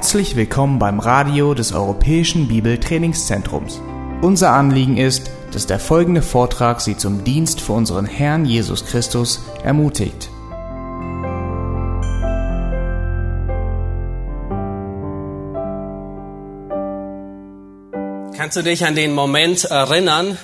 [0.00, 3.82] Herzlich willkommen beim Radio des Europäischen Bibeltrainingszentrums.
[4.22, 9.42] Unser Anliegen ist, dass der folgende Vortrag Sie zum Dienst für unseren Herrn Jesus Christus
[9.62, 10.30] ermutigt.
[18.38, 20.38] Kannst du dich an den Moment erinnern,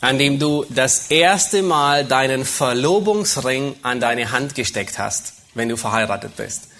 [0.00, 5.76] an dem du das erste Mal deinen Verlobungsring an deine Hand gesteckt hast, wenn du
[5.76, 6.70] verheiratet bist?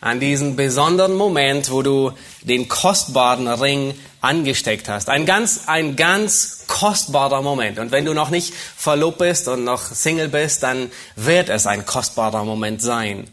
[0.00, 2.12] An diesen besonderen Moment, wo du
[2.42, 5.08] den kostbaren Ring angesteckt hast.
[5.08, 7.78] Ein ganz, ein ganz kostbarer Moment.
[7.78, 11.84] Und wenn du noch nicht verlobt bist und noch Single bist, dann wird es ein
[11.84, 13.28] kostbarer Moment sein.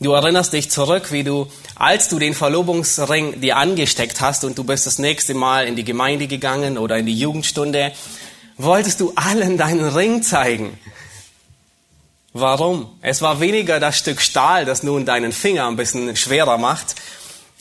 [0.00, 1.46] Du erinnerst dich zurück, wie du,
[1.76, 5.84] als du den Verlobungsring dir angesteckt hast und du bist das nächste Mal in die
[5.84, 7.92] Gemeinde gegangen oder in die Jugendstunde,
[8.58, 10.76] wolltest du allen deinen Ring zeigen.
[12.32, 12.90] Warum?
[13.02, 16.94] Es war weniger das Stück Stahl, das nun deinen Finger ein bisschen schwerer macht,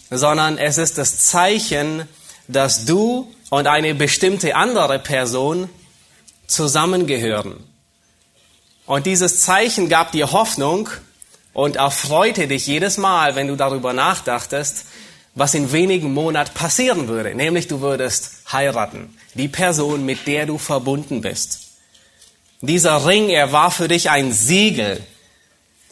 [0.10, 2.08] sondern es ist das Zeichen,
[2.48, 5.70] dass du und eine bestimmte andere Person
[6.48, 7.56] zusammengehören.
[8.86, 10.90] Und dieses Zeichen gab dir Hoffnung
[11.54, 14.86] und erfreute dich jedes Mal, wenn du darüber nachdachtest,
[15.36, 17.36] was in wenigen Monaten passieren würde.
[17.36, 19.16] Nämlich du würdest heiraten.
[19.34, 21.61] Die Person, mit der du verbunden bist.
[22.62, 25.02] Dieser Ring, er war für dich ein Siegel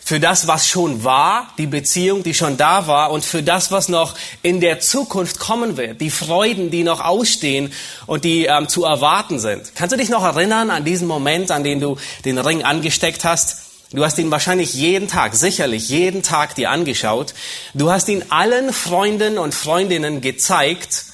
[0.10, 3.90] für das, was schon war, die Beziehung, die schon da war und für das, was
[3.90, 7.72] noch in der Zukunft kommen wird, die Freuden, die noch ausstehen
[8.08, 9.76] und die ähm, zu erwarten sind.
[9.76, 13.58] Kannst du dich noch erinnern an diesen Moment, an den du den Ring angesteckt hast?
[13.92, 17.36] Du hast ihn wahrscheinlich jeden Tag, sicherlich jeden Tag dir angeschaut.
[17.76, 21.06] Du hast ihn allen Freunden und Freundinnen gezeigt,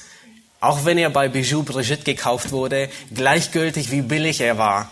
[0.60, 4.90] auch wenn er bei Bijou Brigitte gekauft wurde, gleichgültig wie billig er war.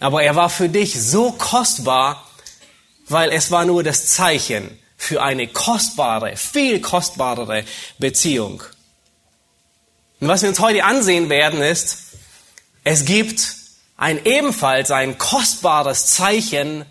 [0.00, 2.26] Aber er war für dich so kostbar,
[3.08, 7.64] weil es war nur das Zeichen für eine kostbare, viel kostbarere
[7.98, 8.62] Beziehung.
[10.20, 11.98] Und was wir uns heute ansehen werden, ist,
[12.84, 13.54] es gibt
[13.96, 16.84] ein ebenfalls ein kostbares Zeichen,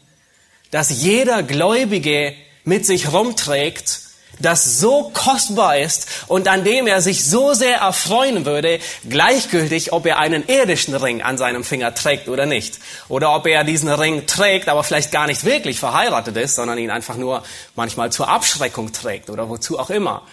[0.71, 4.01] das jeder Gläubige mit sich rumträgt
[4.39, 10.05] das so kostbar ist und an dem er sich so sehr erfreuen würde, gleichgültig, ob
[10.05, 12.79] er einen irdischen Ring an seinem Finger trägt oder nicht.
[13.09, 16.91] Oder ob er diesen Ring trägt, aber vielleicht gar nicht wirklich verheiratet ist, sondern ihn
[16.91, 17.43] einfach nur
[17.75, 20.23] manchmal zur Abschreckung trägt oder wozu auch immer.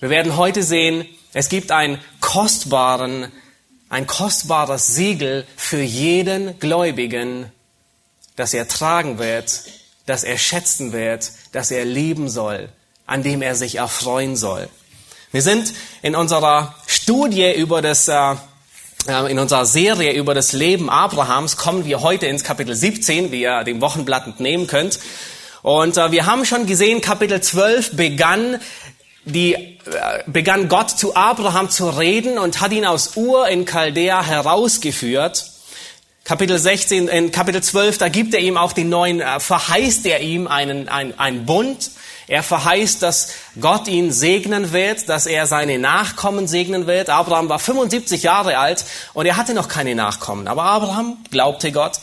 [0.00, 3.30] Wir werden heute sehen, es gibt einen kostbaren,
[3.90, 7.52] ein kostbares Siegel für jeden Gläubigen,
[8.36, 9.62] das er tragen wird
[10.08, 12.68] das er schätzen wird, das er lieben soll,
[13.06, 14.68] an dem er sich erfreuen soll.
[15.30, 18.34] Wir sind in unserer Studie über das, äh,
[19.06, 23.42] äh, in unserer Serie über das Leben Abrahams, kommen wir heute ins Kapitel 17, wie
[23.42, 24.98] ihr dem Wochenblatt entnehmen könnt.
[25.62, 28.60] Und äh, wir haben schon gesehen, Kapitel 12 begann
[29.24, 29.78] die
[30.26, 35.50] begann Gott zu Abraham zu reden und hat ihn aus Ur in Chaldea herausgeführt.
[36.28, 40.20] Kapitel 16, in Kapitel 12, da gibt er ihm auch den neuen, äh, verheißt er
[40.20, 41.90] ihm einen, ein, einen Bund.
[42.26, 47.08] Er verheißt, dass Gott ihn segnen wird, dass er seine Nachkommen segnen wird.
[47.08, 48.84] Abraham war 75 Jahre alt
[49.14, 50.48] und er hatte noch keine Nachkommen.
[50.48, 51.98] Aber Abraham glaubte Gott.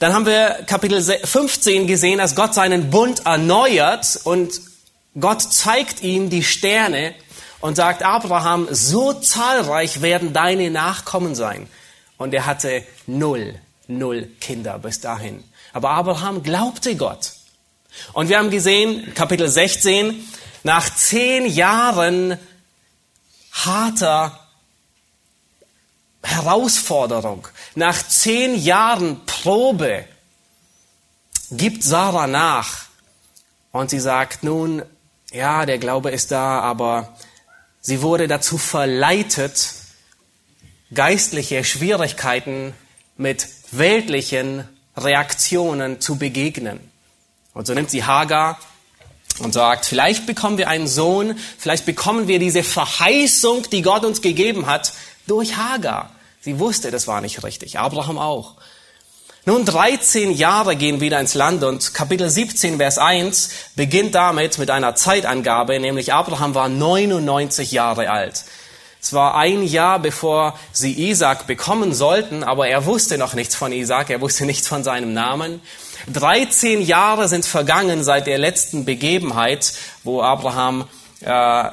[0.00, 4.60] Dann haben wir Kapitel 15 gesehen, dass Gott seinen Bund erneuert und
[5.20, 7.14] Gott zeigt ihm die Sterne
[7.60, 11.68] und sagt, Abraham, so zahlreich werden deine Nachkommen sein.
[12.16, 15.42] Und er hatte null, null Kinder bis dahin.
[15.72, 17.32] Aber Abraham glaubte Gott.
[18.12, 20.26] Und wir haben gesehen, Kapitel 16,
[20.62, 22.38] nach zehn Jahren
[23.52, 24.40] harter
[26.22, 30.06] Herausforderung, nach zehn Jahren Probe,
[31.50, 32.86] gibt Sarah nach.
[33.72, 34.82] Und sie sagt nun,
[35.32, 37.16] ja, der Glaube ist da, aber
[37.80, 39.74] sie wurde dazu verleitet,
[40.94, 42.72] geistliche Schwierigkeiten
[43.16, 46.80] mit weltlichen Reaktionen zu begegnen.
[47.52, 48.58] Und so nimmt sie Hagar
[49.38, 54.22] und sagt, vielleicht bekommen wir einen Sohn, vielleicht bekommen wir diese Verheißung, die Gott uns
[54.22, 54.92] gegeben hat,
[55.26, 56.10] durch Hagar.
[56.40, 57.78] Sie wusste, das war nicht richtig.
[57.78, 58.54] Abraham auch.
[59.46, 64.70] Nun 13 Jahre gehen wieder ins Land und Kapitel 17, Vers 1 beginnt damit mit
[64.70, 68.44] einer Zeitangabe, nämlich Abraham war 99 Jahre alt.
[69.04, 73.70] Es war ein Jahr, bevor sie Isaac bekommen sollten, aber er wusste noch nichts von
[73.70, 75.60] Isaac, er wusste nichts von seinem Namen.
[76.10, 79.74] 13 Jahre sind vergangen seit der letzten Begebenheit,
[80.04, 80.86] wo Abraham
[81.20, 81.66] äh,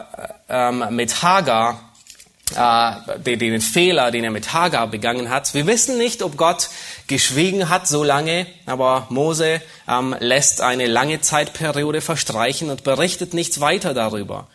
[0.50, 1.94] äh, mit Hagar
[2.54, 5.54] äh, den, den Fehler, den er mit Hagar begangen hat.
[5.54, 6.68] Wir wissen nicht, ob Gott
[7.08, 13.62] geschwiegen hat so lange, aber Mose ähm, lässt eine lange Zeitperiode verstreichen und berichtet nichts
[13.62, 14.50] weiter darüber.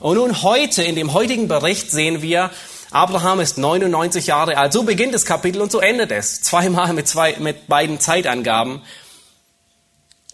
[0.00, 2.50] Und nun heute, in dem heutigen Bericht sehen wir,
[2.90, 4.72] Abraham ist 99 Jahre alt.
[4.72, 6.40] So beginnt das Kapitel und so endet es.
[6.42, 8.82] Zweimal mit, zwei, mit beiden Zeitangaben.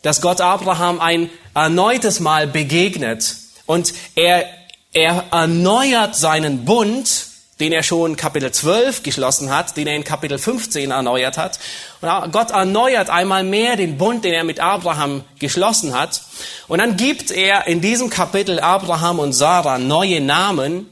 [0.03, 3.37] Dass Gott Abraham ein erneutes Mal begegnet
[3.67, 4.47] und er
[4.95, 7.27] er erneuert seinen Bund,
[7.61, 11.61] den er schon Kapitel 12 geschlossen hat, den er in Kapitel 15 erneuert hat.
[12.01, 16.23] Und Gott erneuert einmal mehr den Bund, den er mit Abraham geschlossen hat.
[16.67, 20.89] Und dann gibt er in diesem Kapitel Abraham und Sarah neue Namen.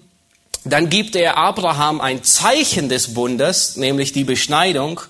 [0.64, 5.00] Dann gibt er Abraham ein Zeichen des Bundes, nämlich die Beschneidung.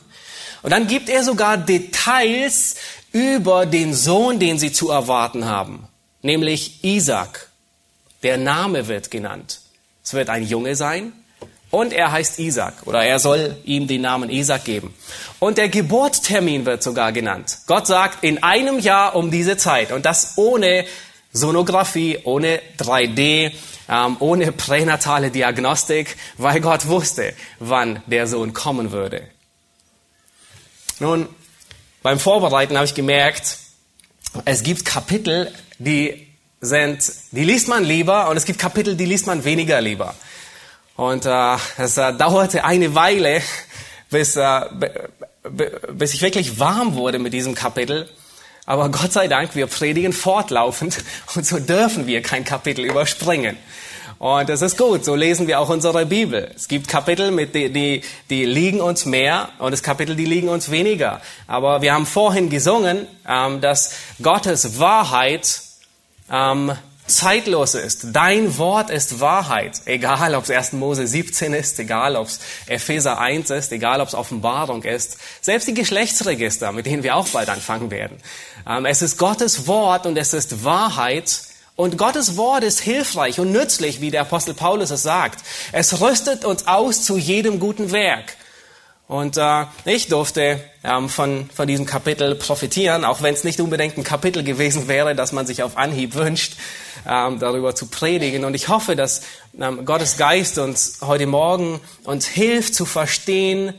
[0.63, 2.77] Und dann gibt er sogar Details
[3.13, 5.87] über den Sohn, den sie zu erwarten haben,
[6.23, 7.49] nämlich Isaac.
[8.23, 9.61] Der Name wird genannt.
[10.03, 11.13] Es wird ein Junge sein
[11.73, 14.95] und er heißt Isaac oder er soll ihm den Namen Isaac geben.
[15.39, 17.59] Und der Geburtstermin wird sogar genannt.
[17.67, 20.85] Gott sagt in einem Jahr um diese Zeit und das ohne
[21.33, 23.53] Sonographie, ohne 3D,
[23.89, 29.27] ähm, ohne pränatale Diagnostik, weil Gott wusste, wann der Sohn kommen würde.
[31.01, 31.27] Nun,
[32.03, 33.57] beim Vorbereiten habe ich gemerkt,
[34.45, 36.29] es gibt Kapitel, die
[36.61, 40.15] sind, die liest man lieber und es gibt Kapitel, die liest man weniger lieber.
[40.97, 43.41] Und äh, es äh, dauerte eine Weile,
[44.11, 44.61] bis, äh,
[45.93, 48.09] bis ich wirklich warm wurde mit diesem Kapitel.
[48.67, 50.99] Aber Gott sei Dank, wir predigen fortlaufend
[51.35, 53.57] und so dürfen wir kein Kapitel überspringen.
[54.19, 56.53] Und das ist gut, so lesen wir auch unsere Bibel.
[56.55, 60.49] Es gibt Kapitel, mit die, die, die liegen uns mehr und es Kapitel, die liegen
[60.49, 61.21] uns weniger.
[61.49, 65.63] Aber wir haben vorhin gesungen, ähm, dass Gottes Wahrheit
[66.31, 66.71] ähm,
[67.17, 68.09] zeitlos ist.
[68.13, 69.83] Dein Wort ist Wahrheit.
[69.85, 70.73] Egal, ob es 1.
[70.73, 75.19] Mose 17 ist, egal, ob es Epheser 1 ist, egal, ob es Offenbarung ist.
[75.41, 78.19] Selbst die Geschlechtsregister, mit denen wir auch bald anfangen werden.
[78.69, 81.43] Ähm, es ist Gottes Wort und es ist Wahrheit.
[81.75, 85.43] Und Gottes Wort ist hilfreich und nützlich, wie der Apostel Paulus es sagt.
[85.73, 88.37] Es rüstet uns aus zu jedem guten Werk.
[89.09, 93.99] Und äh, ich durfte ähm, von, von diesem Kapitel profitieren, auch wenn es nicht unbedingt
[93.99, 96.55] ein Kapitel gewesen wäre, das man sich auf Anhieb wünscht,
[97.07, 98.45] ähm, darüber zu predigen.
[98.45, 99.23] Und ich hoffe, dass
[99.61, 103.75] ähm, Gottes Geist uns heute Morgen uns hilft zu verstehen,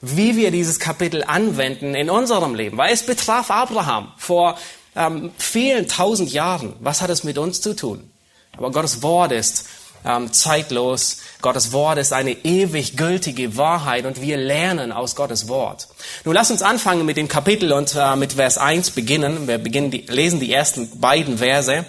[0.00, 2.78] wie wir dieses Kapitel anwenden in unserem Leben.
[2.78, 4.56] Weil es betraf Abraham vor
[4.96, 6.74] ähm, vielen tausend Jahren.
[6.80, 8.10] Was hat es mit uns zu tun?
[8.56, 9.66] Aber Gottes Wort ist
[10.04, 11.18] ähm, zeitlos.
[11.40, 15.88] Gottes Wort ist eine ewig gültige Wahrheit und wir lernen aus Gottes Wort.
[16.24, 19.46] Nun lass uns anfangen mit dem Kapitel und äh, mit Vers 1 beginnen.
[19.48, 21.84] Wir beginnen die, lesen die ersten beiden Verse.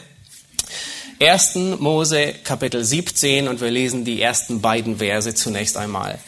[1.21, 1.55] 1.
[1.79, 6.19] Mose Kapitel 17 und wir lesen die ersten beiden Verse zunächst einmal.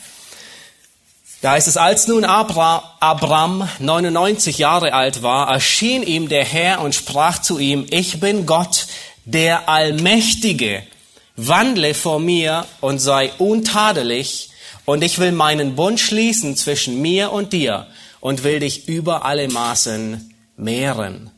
[1.42, 6.82] Da heißt es, als nun Abra, Abram 99 Jahre alt war, erschien ihm der Herr
[6.82, 8.86] und sprach zu ihm, ich bin Gott,
[9.26, 10.84] der Allmächtige
[11.36, 14.52] wandle vor mir und sei untadelig,
[14.86, 17.88] und ich will meinen Bund schließen zwischen mir und dir
[18.20, 21.32] und will dich über alle Maßen mehren.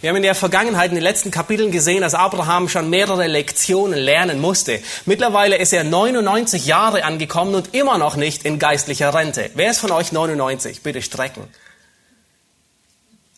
[0.00, 3.98] Wir haben in der Vergangenheit in den letzten Kapiteln gesehen, dass Abraham schon mehrere Lektionen
[3.98, 4.80] lernen musste.
[5.06, 9.50] Mittlerweile ist er 99 Jahre angekommen und immer noch nicht in geistlicher Rente.
[9.54, 10.82] Wer ist von euch 99?
[10.82, 11.44] Bitte strecken.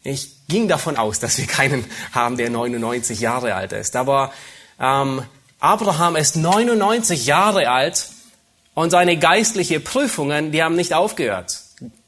[0.02, 3.94] Ich ging davon aus, dass wir keinen haben, der 99 Jahre alt ist.
[3.94, 4.32] Aber
[4.80, 5.22] ähm,
[5.60, 8.08] Abraham ist 99 Jahre alt
[8.74, 11.60] und seine geistlichen Prüfungen, die haben nicht aufgehört.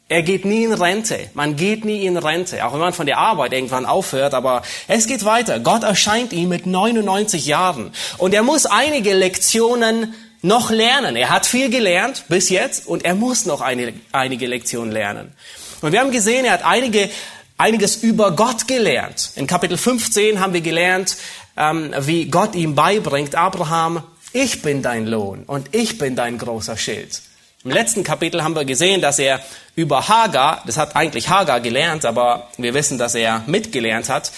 [0.08, 1.18] Er geht nie in Rente.
[1.35, 2.64] Man geht nie in Rente.
[2.64, 5.58] Auch wenn man von der Arbeit irgendwann aufhört, aber es geht weiter.
[5.58, 7.92] Gott erscheint ihm mit 99 Jahren.
[8.18, 11.16] Und er muss einige Lektionen noch lernen.
[11.16, 15.32] Er hat viel gelernt bis jetzt und er muss noch eine, einige Lektionen lernen.
[15.80, 17.11] Und wir haben gesehen, er hat einige,
[17.58, 19.32] einiges über Gott gelernt.
[19.35, 21.16] In Kapitel 15 haben wir gelernt,
[21.56, 26.76] ähm, wie Gott ihm beibringt, Abraham, ich bin dein Lohn und ich bin dein großer
[26.76, 27.22] Schild.
[27.64, 29.40] Im letzten Kapitel haben wir gesehen, dass er
[29.75, 34.30] über Hagar, das hat eigentlich Hagar gelernt, aber wir wissen, dass er mitgelernt hat,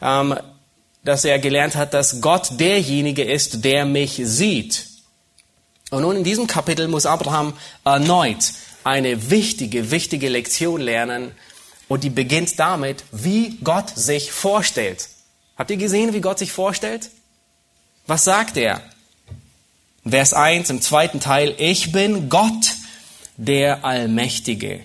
[0.00, 0.36] ähm,
[1.02, 4.86] dass er gelernt hat, dass Gott derjenige ist, der mich sieht.
[5.90, 7.54] Und nun in diesem Kapitel muss Abraham
[7.84, 8.52] erneut
[8.84, 11.32] eine wichtige, wichtige Lektion lernen
[11.88, 15.08] und die beginnt damit, wie Gott sich vorstellt.
[15.56, 17.10] Habt ihr gesehen, wie Gott sich vorstellt?
[18.06, 18.82] Was sagt er?
[20.08, 22.74] Vers 1 im zweiten Teil, ich bin Gott,
[23.36, 24.80] der Allmächtige.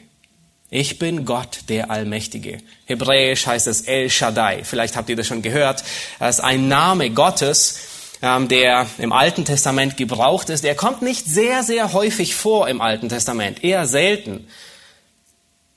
[0.69, 2.59] Ich bin Gott, der Allmächtige.
[2.85, 4.63] Hebräisch heißt es El Shaddai.
[4.63, 5.83] Vielleicht habt ihr das schon gehört.
[6.17, 7.79] Das ist ein Name Gottes,
[8.21, 12.79] ähm, der im Alten Testament gebraucht ist, der kommt nicht sehr, sehr häufig vor im
[12.81, 14.47] Alten Testament, eher selten.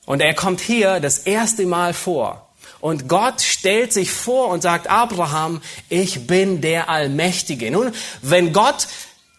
[0.06, 2.43] Und er kommt hier das erste Mal vor.
[2.84, 7.70] Und Gott stellt sich vor und sagt, Abraham, ich bin der Allmächtige.
[7.70, 8.88] Nun, wenn Gott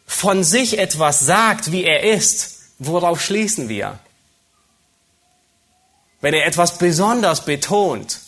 [0.07, 3.99] von sich etwas sagt, wie er ist, worauf schließen wir?
[6.21, 8.19] Wenn er etwas besonders betont,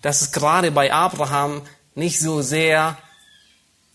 [0.00, 1.60] dass es gerade bei Abraham
[1.94, 2.96] nicht so sehr,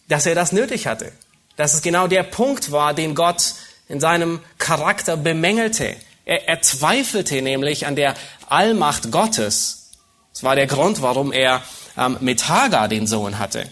[0.07, 1.11] dass er das nötig hatte.
[1.55, 3.55] Dass es genau der Punkt war, den Gott
[3.89, 5.95] in seinem Charakter bemängelte.
[6.25, 8.13] Er, er zweifelte nämlich an der
[8.45, 9.80] Allmacht Gottes.
[10.33, 11.61] Das war der Grund, warum er
[11.97, 13.67] ähm, mit Hagar den Sohn hatte.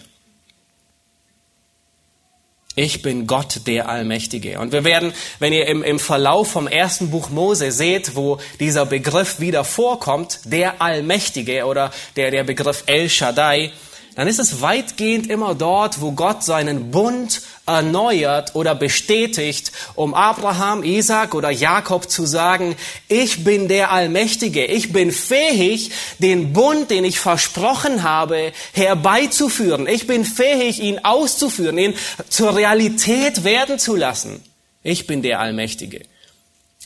[2.76, 4.60] Ich bin Gott der Allmächtige.
[4.60, 8.86] Und wir werden, wenn ihr im, im Verlauf vom ersten Buch Mose seht, wo dieser
[8.86, 13.72] Begriff wieder vorkommt, der Allmächtige oder der, der Begriff El Shaddai,
[14.14, 20.82] dann ist es weitgehend immer dort, wo Gott seinen Bund erneuert oder bestätigt, um Abraham,
[20.82, 22.76] Isaac oder Jakob zu sagen,
[23.08, 29.86] ich bin der Allmächtige, ich bin fähig, den Bund, den ich versprochen habe, herbeizuführen.
[29.86, 31.94] Ich bin fähig, ihn auszuführen, ihn
[32.28, 34.42] zur Realität werden zu lassen.
[34.82, 36.02] Ich bin der Allmächtige.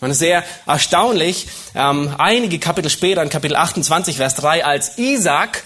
[0.00, 5.62] Und sehr erstaunlich, ähm, einige Kapitel später, in Kapitel 28, Vers 3, als Isaac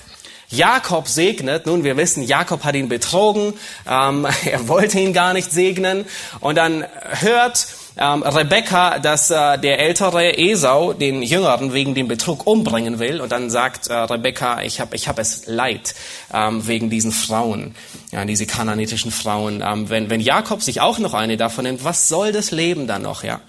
[0.50, 1.66] Jakob segnet.
[1.66, 3.54] Nun, wir wissen, Jakob hat ihn betrogen.
[3.88, 6.04] Ähm, er wollte ihn gar nicht segnen.
[6.40, 6.86] Und dann
[7.20, 7.66] hört
[7.98, 13.20] ähm, Rebekka, dass äh, der ältere Esau den Jüngeren wegen dem Betrug umbringen will.
[13.20, 15.94] Und dann sagt äh, Rebekka, ich habe ich hab es leid
[16.32, 17.74] ähm, wegen diesen Frauen,
[18.12, 19.62] ja, diese kananitischen Frauen.
[19.66, 23.02] Ähm, wenn, wenn Jakob sich auch noch eine davon nimmt, was soll das Leben dann
[23.02, 23.24] noch?
[23.24, 23.40] Ja?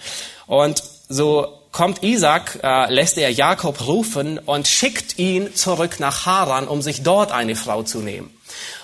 [0.47, 6.67] Und so kommt Isaac, äh, lässt er Jakob rufen und schickt ihn zurück nach Haran,
[6.67, 8.29] um sich dort eine Frau zu nehmen.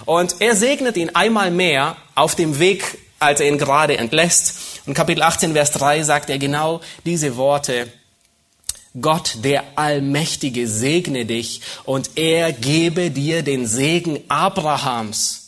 [0.06, 4.58] Und er segnet ihn einmal mehr auf dem Weg, als er ihn gerade entlässt.
[4.86, 7.92] Und Kapitel 18, Vers 3 sagt er genau diese Worte.
[9.02, 15.45] Gott, der Allmächtige, segne dich und er gebe dir den Segen Abrahams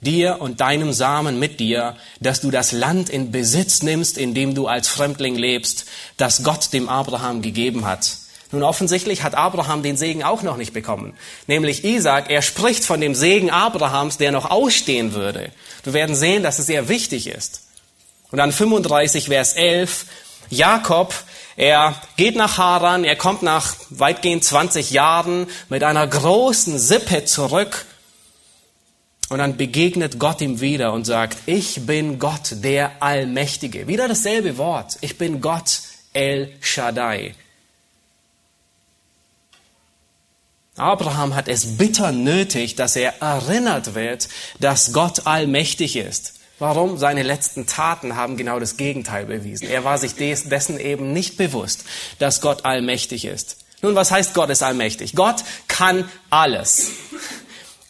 [0.00, 4.54] dir und deinem Samen mit dir, dass du das Land in Besitz nimmst, in dem
[4.54, 8.16] du als Fremdling lebst, das Gott dem Abraham gegeben hat.
[8.52, 11.14] Nun offensichtlich hat Abraham den Segen auch noch nicht bekommen.
[11.46, 15.52] Nämlich Isaac, er spricht von dem Segen Abrahams, der noch ausstehen würde.
[15.84, 17.62] Wir werden sehen, dass es sehr wichtig ist.
[18.32, 20.06] Und dann 35, Vers 11,
[20.48, 21.14] Jakob,
[21.56, 27.86] er geht nach Haran, er kommt nach weitgehend 20 Jahren mit einer großen Sippe zurück
[29.30, 33.86] und dann begegnet Gott ihm wieder und sagt, ich bin Gott, der Allmächtige.
[33.86, 34.98] Wieder dasselbe Wort.
[35.00, 35.82] Ich bin Gott,
[36.12, 37.36] El Shaddai.
[40.76, 46.34] Abraham hat es bitter nötig, dass er erinnert wird, dass Gott allmächtig ist.
[46.58, 46.98] Warum?
[46.98, 49.68] Seine letzten Taten haben genau das Gegenteil bewiesen.
[49.68, 51.84] Er war sich dessen eben nicht bewusst,
[52.18, 53.58] dass Gott allmächtig ist.
[53.80, 55.14] Nun, was heißt Gott ist allmächtig?
[55.14, 56.90] Gott kann alles.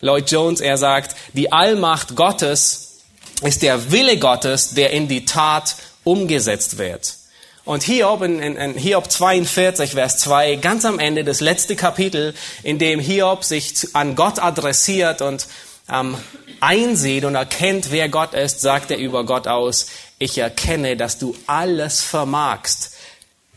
[0.01, 3.01] Lloyd Jones, er sagt, die Allmacht Gottes
[3.43, 7.17] ist der Wille Gottes, der in die Tat umgesetzt wird.
[7.65, 12.35] Und Hiob, in, in, in Hiob 42, Vers 2, ganz am Ende, das letzte Kapitel,
[12.63, 15.47] in dem Hiob sich an Gott adressiert und
[15.91, 16.17] ähm,
[16.61, 19.87] einsieht und erkennt, wer Gott ist, sagt er über Gott aus,
[20.19, 22.93] ich erkenne, dass du alles vermagst,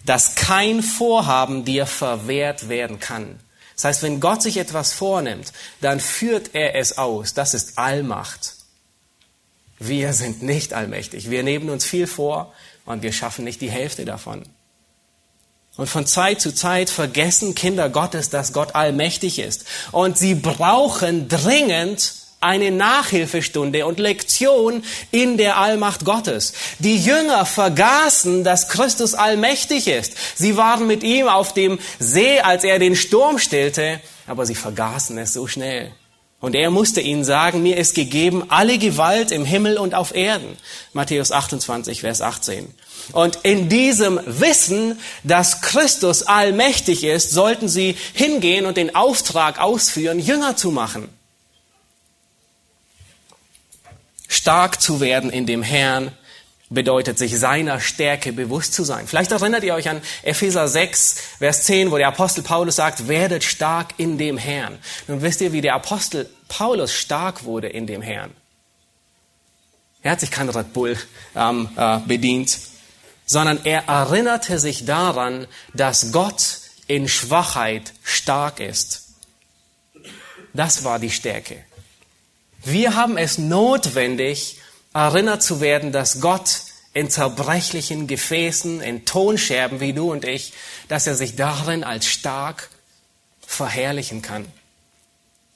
[0.06, 3.40] dass kein Vorhaben dir verwehrt werden kann.
[3.76, 5.52] Das heißt, wenn Gott sich etwas vornimmt,
[5.82, 7.34] dann führt er es aus.
[7.34, 8.56] Das ist Allmacht.
[9.80, 11.30] Wir sind nicht allmächtig.
[11.30, 12.54] Wir nehmen uns viel vor
[12.86, 14.44] und wir schaffen nicht die Hälfte davon.
[15.76, 19.66] Und von Zeit zu Zeit vergessen Kinder Gottes, dass Gott allmächtig ist.
[19.92, 22.14] Und sie brauchen dringend
[22.44, 26.54] eine Nachhilfestunde und Lektion in der Allmacht Gottes.
[26.80, 30.14] Die Jünger vergaßen, dass Christus allmächtig ist.
[30.36, 35.18] Sie waren mit ihm auf dem See, als er den Sturm stillte, aber sie vergaßen
[35.18, 35.92] es so schnell.
[36.44, 40.58] Und er musste ihnen sagen, mir ist gegeben alle Gewalt im Himmel und auf Erden.
[40.92, 42.68] Matthäus 28, Vers 18.
[43.14, 50.20] Und in diesem Wissen, dass Christus allmächtig ist, sollten sie hingehen und den Auftrag ausführen,
[50.20, 51.08] Jünger zu machen.
[54.34, 56.12] Stark zu werden in dem Herrn
[56.70, 59.08] bedeutet, sich seiner Stärke bewusst zu sein.
[59.08, 63.44] Vielleicht erinnert ihr euch an Epheser 6, Vers 10, wo der Apostel Paulus sagt, werdet
[63.44, 64.80] stark in dem Herrn.
[65.08, 68.32] Nun wisst ihr, wie der Apostel Paulus stark wurde in dem Herrn.
[70.02, 70.98] Er hat sich kein Red Bull
[71.36, 72.58] ähm, äh, bedient,
[73.26, 79.04] sondern er erinnerte sich daran, dass Gott in Schwachheit stark ist.
[80.54, 81.64] Das war die Stärke.
[82.66, 84.58] Wir haben es notwendig,
[84.94, 86.62] erinnert zu werden, dass Gott
[86.94, 90.54] in zerbrechlichen Gefäßen, in Tonscherben wie du und ich,
[90.88, 92.70] dass er sich darin als stark
[93.46, 94.46] verherrlichen kann.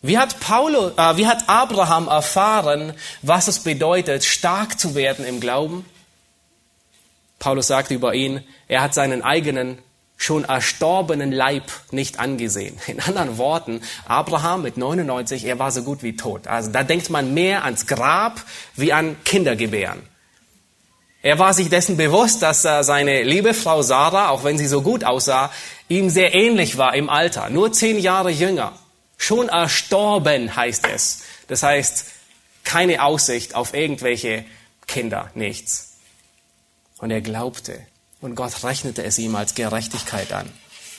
[0.02, 5.40] Wie hat, Paulo, äh, wie hat Abraham erfahren, was es bedeutet, stark zu werden im
[5.40, 5.86] Glauben?
[7.40, 9.80] Paulus sagt über ihn, er hat seinen eigenen
[10.18, 12.78] schon erstorbenen Leib nicht angesehen.
[12.88, 16.48] In anderen Worten, Abraham mit 99, er war so gut wie tot.
[16.48, 18.44] Also da denkt man mehr ans Grab
[18.76, 20.02] wie an Kindergebären.
[21.22, 25.04] Er war sich dessen bewusst, dass seine liebe Frau Sarah, auch wenn sie so gut
[25.04, 25.52] aussah,
[25.90, 28.74] ihm sehr ähnlich war im Alter, nur zehn Jahre jünger.
[29.18, 31.24] Schon erstorben heißt es.
[31.48, 32.06] Das heißt,
[32.64, 34.46] keine Aussicht auf irgendwelche
[34.86, 35.98] Kinder, nichts.
[37.00, 37.86] Und er glaubte.
[38.20, 40.50] Und Gott rechnete es ihm als Gerechtigkeit an.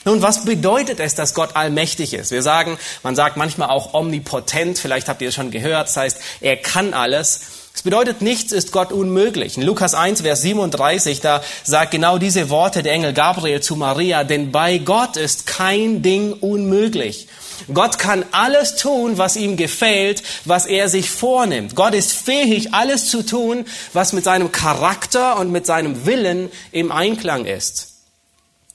[0.05, 2.31] Nun, was bedeutet es, dass Gott allmächtig ist?
[2.31, 6.17] Wir sagen, man sagt manchmal auch omnipotent, vielleicht habt ihr es schon gehört, das heißt,
[6.39, 7.41] er kann alles.
[7.75, 9.57] Es bedeutet, nichts ist Gott unmöglich.
[9.57, 14.23] In Lukas 1, Vers 37, da sagt genau diese Worte der Engel Gabriel zu Maria,
[14.23, 17.27] denn bei Gott ist kein Ding unmöglich.
[17.73, 21.75] Gott kann alles tun, was ihm gefällt, was er sich vornimmt.
[21.75, 26.91] Gott ist fähig, alles zu tun, was mit seinem Charakter und mit seinem Willen im
[26.91, 27.95] Einklang ist.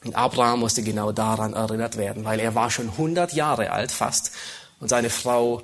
[0.05, 4.33] Und Abraham musste genau daran erinnert werden, weil er war schon 100 Jahre alt fast
[4.81, 5.63] und seine Frau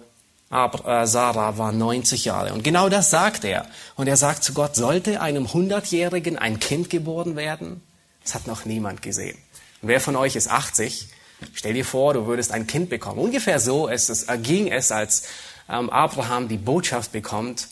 [0.51, 2.53] äh, Sarah war 90 Jahre.
[2.53, 3.67] Und genau das sagt er.
[3.95, 7.83] Und er sagt zu Gott, sollte einem 100-Jährigen ein Kind geboren werden?
[8.25, 9.39] Das hat noch niemand gesehen.
[9.83, 11.09] Wer von euch ist 80?
[11.55, 13.19] Stell dir vor, du würdest ein Kind bekommen.
[13.19, 15.25] Ungefähr so es, es, ging es, als
[15.69, 17.69] ähm, Abraham die Botschaft bekommt,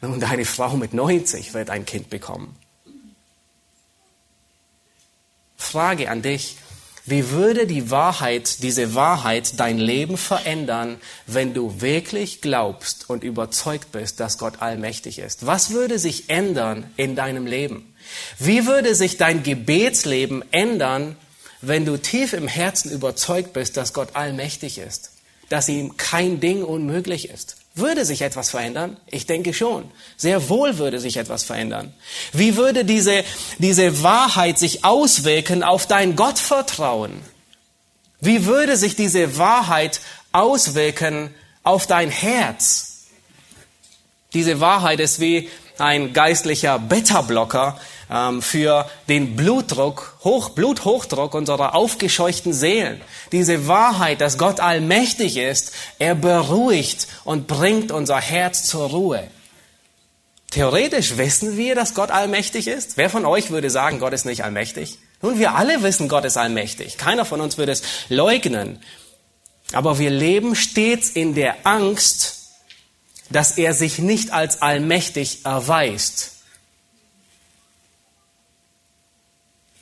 [0.00, 2.56] und deine Frau mit 90 wird ein Kind bekommen.
[5.56, 6.56] Frage an dich,
[7.06, 13.92] wie würde die Wahrheit, diese Wahrheit dein Leben verändern, wenn du wirklich glaubst und überzeugt
[13.92, 15.46] bist, dass Gott allmächtig ist?
[15.46, 17.94] Was würde sich ändern in deinem Leben?
[18.38, 21.16] Wie würde sich dein Gebetsleben ändern,
[21.62, 25.10] wenn du tief im Herzen überzeugt bist, dass Gott allmächtig ist,
[25.48, 27.56] dass ihm kein Ding unmöglich ist.
[27.74, 28.96] Würde sich etwas verändern?
[29.06, 29.90] Ich denke schon.
[30.16, 31.94] Sehr wohl würde sich etwas verändern.
[32.32, 33.24] Wie würde diese,
[33.58, 37.12] diese Wahrheit sich auswirken auf dein Gottvertrauen?
[38.20, 40.00] Wie würde sich diese Wahrheit
[40.32, 43.06] auswirken auf dein Herz?
[44.34, 45.48] Diese Wahrheit ist wie
[45.80, 47.78] ein geistlicher Beta-Blocker,
[48.10, 53.00] ähm, für den Blutdruck, Hoch, Bluthochdruck unserer aufgescheuchten Seelen.
[53.32, 59.28] Diese Wahrheit, dass Gott allmächtig ist, er beruhigt und bringt unser Herz zur Ruhe.
[60.50, 62.96] Theoretisch wissen wir, dass Gott allmächtig ist.
[62.96, 64.98] Wer von euch würde sagen, Gott ist nicht allmächtig?
[65.22, 66.98] Nun, wir alle wissen, Gott ist allmächtig.
[66.98, 68.82] Keiner von uns würde es leugnen.
[69.72, 72.39] Aber wir leben stets in der Angst,
[73.30, 76.40] dass er sich nicht als allmächtig erweist.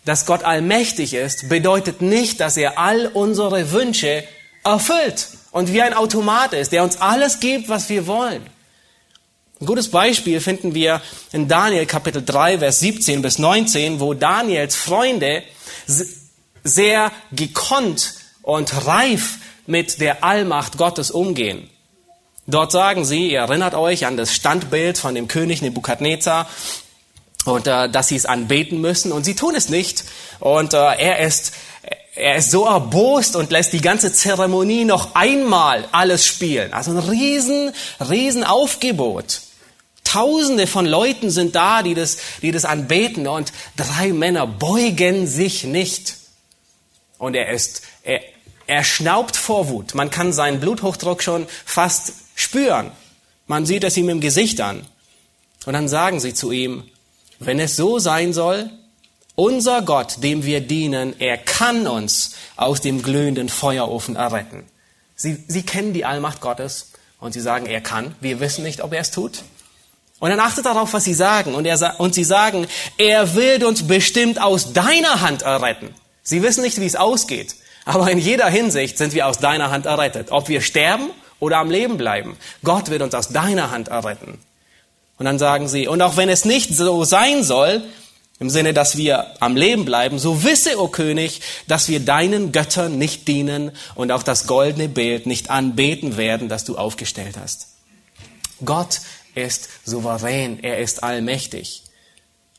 [0.09, 4.25] dass Gott allmächtig ist, bedeutet nicht, dass er all unsere Wünsche
[4.65, 8.43] erfüllt und wie ein Automat ist, der uns alles gibt, was wir wollen.
[9.61, 14.77] Ein gutes Beispiel finden wir in Daniel Kapitel 3, Vers 17 bis 19, wo Daniels
[14.77, 15.43] Freunde
[16.65, 21.69] sehr gekonnt und reif mit der Allmacht Gottes umgehen.
[22.51, 26.49] Dort sagen sie, ihr erinnert euch an das Standbild von dem König Nebukadnezar,
[27.45, 30.05] und äh, dass sie es anbeten müssen und sie tun es nicht.
[30.41, 31.53] Und äh, er ist
[32.15, 36.73] er ist so erbost und lässt die ganze Zeremonie noch einmal alles spielen.
[36.73, 39.43] Also ein riesen, riesen Aufgebot.
[40.03, 45.63] Tausende von Leuten sind da, die das, die das anbeten und drei Männer beugen sich
[45.63, 46.17] nicht.
[47.19, 48.21] Und er ist, er,
[48.67, 49.95] er schnaubt vor Wut.
[49.95, 52.91] Man kann seinen Bluthochdruck schon fast spüren.
[53.47, 54.87] Man sieht es ihm im Gesicht an.
[55.67, 56.85] Und dann sagen sie zu ihm,
[57.41, 58.71] wenn es so sein soll,
[59.35, 64.65] unser Gott, dem wir dienen, er kann uns aus dem glühenden Feuerofen erretten.
[65.15, 68.15] Sie, sie kennen die Allmacht Gottes und sie sagen, er kann.
[68.21, 69.43] Wir wissen nicht, ob er es tut.
[70.21, 71.55] Und dann achtet darauf, was sie sagen.
[71.55, 75.95] Und, er, und sie sagen, er wird uns bestimmt aus deiner Hand erretten.
[76.23, 77.55] Sie wissen nicht, wie es ausgeht.
[77.85, 80.31] Aber in jeder Hinsicht sind wir aus deiner Hand errettet.
[80.31, 82.37] Ob wir sterben oder am Leben bleiben.
[82.65, 84.39] Gott wird uns aus deiner Hand erretten.
[85.19, 87.83] Und dann sagen sie, und auch wenn es nicht so sein soll,
[88.41, 92.97] im Sinne, dass wir am Leben bleiben, so wisse, o König, dass wir deinen Göttern
[92.97, 97.67] nicht dienen und auch das goldene Bild nicht anbeten werden, das du aufgestellt hast.
[98.65, 99.01] Gott
[99.35, 101.83] ist souverän, er ist allmächtig.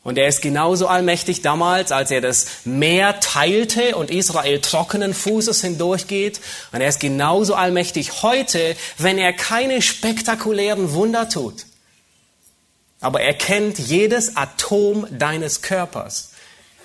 [0.04, 5.62] Und er ist genauso allmächtig damals, als er das Meer teilte und Israel trockenen Fußes
[5.62, 6.40] hindurchgeht.
[6.72, 11.66] Und er ist genauso allmächtig heute, wenn er keine spektakulären Wunder tut.
[13.02, 16.32] Aber er kennt jedes Atom deines Körpers.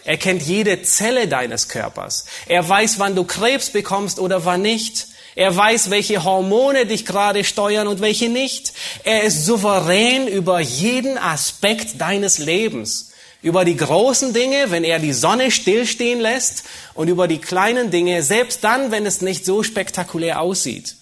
[0.04, 2.26] Er kennt jede Zelle deines Körpers.
[2.46, 5.06] Er weiß, wann du Krebs bekommst oder wann nicht.
[5.36, 8.72] Er weiß, welche Hormone dich gerade steuern und welche nicht.
[9.02, 13.10] Er ist souverän über jeden Aspekt deines Lebens.
[13.42, 18.22] Über die großen Dinge, wenn er die Sonne stillstehen lässt und über die kleinen Dinge,
[18.22, 20.96] selbst dann, wenn es nicht so spektakulär aussieht.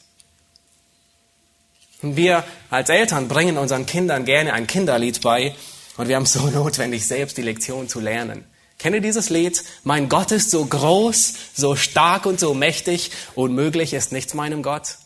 [2.00, 5.54] Wir als Eltern bringen unseren Kindern gerne ein Kinderlied bei
[5.96, 8.44] und wir haben so notwendig, selbst die Lektion zu lernen.
[8.82, 9.62] Kennt ihr dieses Lied?
[9.84, 14.96] Mein Gott ist so groß, so stark und so mächtig, unmöglich ist nichts meinem Gott.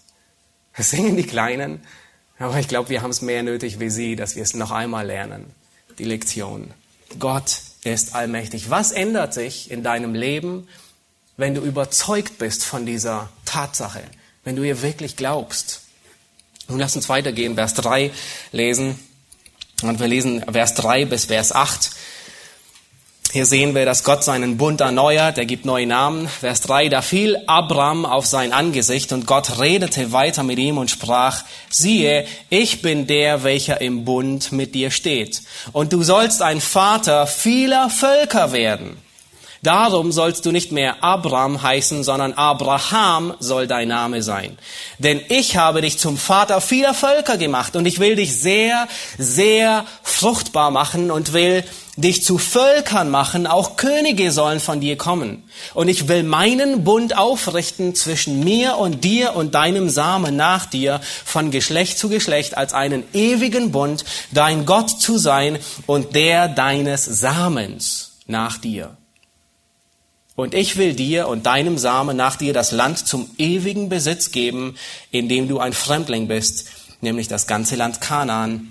[0.75, 1.83] Das singen die Kleinen,
[2.39, 5.07] aber ich glaube, wir haben es mehr nötig wie sie, dass wir es noch einmal
[5.07, 5.45] lernen.
[5.99, 6.73] Die Lektion.
[7.19, 8.71] Gott ist allmächtig.
[8.71, 10.69] Was ändert sich in deinem Leben,
[11.37, 14.03] wenn du überzeugt bist von dieser Tatsache,
[14.43, 15.83] wenn du ihr wirklich glaubst?
[16.69, 18.11] Nun lass uns weitergehen, Vers 3
[18.53, 18.99] lesen.
[19.83, 21.91] Und wir lesen Vers 3 bis Vers 8.
[23.37, 26.27] Hier sehen wir, dass Gott seinen Bund erneuert, er gibt neue Namen.
[26.27, 30.91] Vers 3, da fiel Abram auf sein Angesicht und Gott redete weiter mit ihm und
[30.91, 35.43] sprach, siehe, ich bin der, welcher im Bund mit dir steht.
[35.73, 38.97] Und du sollst ein Vater vieler Völker werden.
[39.63, 44.57] Darum sollst du nicht mehr Abram heißen, sondern Abraham soll dein Name sein.
[44.99, 49.85] Denn ich habe dich zum Vater vieler Völker gemacht und ich will dich sehr, sehr
[50.03, 51.65] fruchtbar machen und will
[51.97, 55.43] dich zu Völkern machen, auch Könige sollen von dir kommen.
[55.73, 61.01] Und ich will meinen Bund aufrichten zwischen mir und dir und deinem Samen nach dir,
[61.25, 67.05] von Geschlecht zu Geschlecht, als einen ewigen Bund, dein Gott zu sein und der deines
[67.05, 68.97] Samens nach dir.
[70.35, 74.77] Und ich will dir und deinem Samen nach dir das Land zum ewigen Besitz geben,
[75.11, 76.69] in dem du ein Fremdling bist,
[77.01, 78.69] nämlich das ganze Land Kanaan.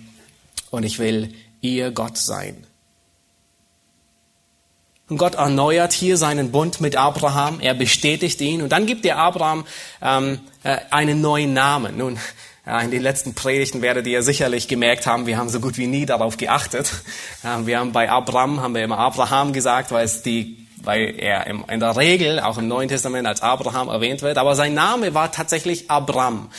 [0.69, 2.64] Und ich will ihr Gott sein.
[5.07, 9.17] Und Gott erneuert hier seinen Bund mit Abraham, er bestätigt ihn und dann gibt er
[9.17, 9.65] Abraham
[10.01, 11.97] ähm, äh, einen neuen Namen.
[11.97, 12.17] Nun,
[12.65, 15.85] ja, in den letzten Predigten werdet ihr sicherlich gemerkt haben, wir haben so gut wie
[15.85, 16.91] nie darauf geachtet.
[17.43, 21.47] Ähm, wir haben bei Abraham, haben wir immer Abraham gesagt, weil es die weil er
[21.47, 25.13] im, in der Regel auch im Neuen Testament als Abraham erwähnt wird, aber sein Name
[25.13, 26.49] war tatsächlich Abram.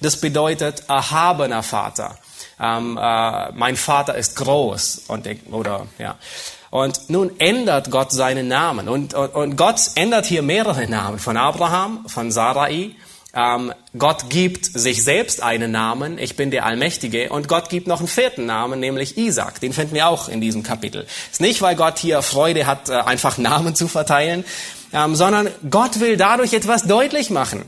[0.00, 2.18] Das bedeutet erhabener Vater.
[2.60, 6.16] Ähm, äh, mein Vater ist groß und oder ja.
[6.76, 8.90] Und nun ändert Gott seinen Namen.
[8.90, 11.18] Und, und, und Gott ändert hier mehrere Namen.
[11.18, 12.90] Von Abraham, von Sarai.
[13.32, 16.18] Ähm, Gott gibt sich selbst einen Namen.
[16.18, 17.30] Ich bin der Allmächtige.
[17.30, 19.58] Und Gott gibt noch einen vierten Namen, nämlich Isaac.
[19.60, 21.06] Den finden wir auch in diesem Kapitel.
[21.32, 24.44] Ist nicht, weil Gott hier Freude hat, äh, einfach Namen zu verteilen,
[24.92, 27.64] ähm, sondern Gott will dadurch etwas deutlich machen.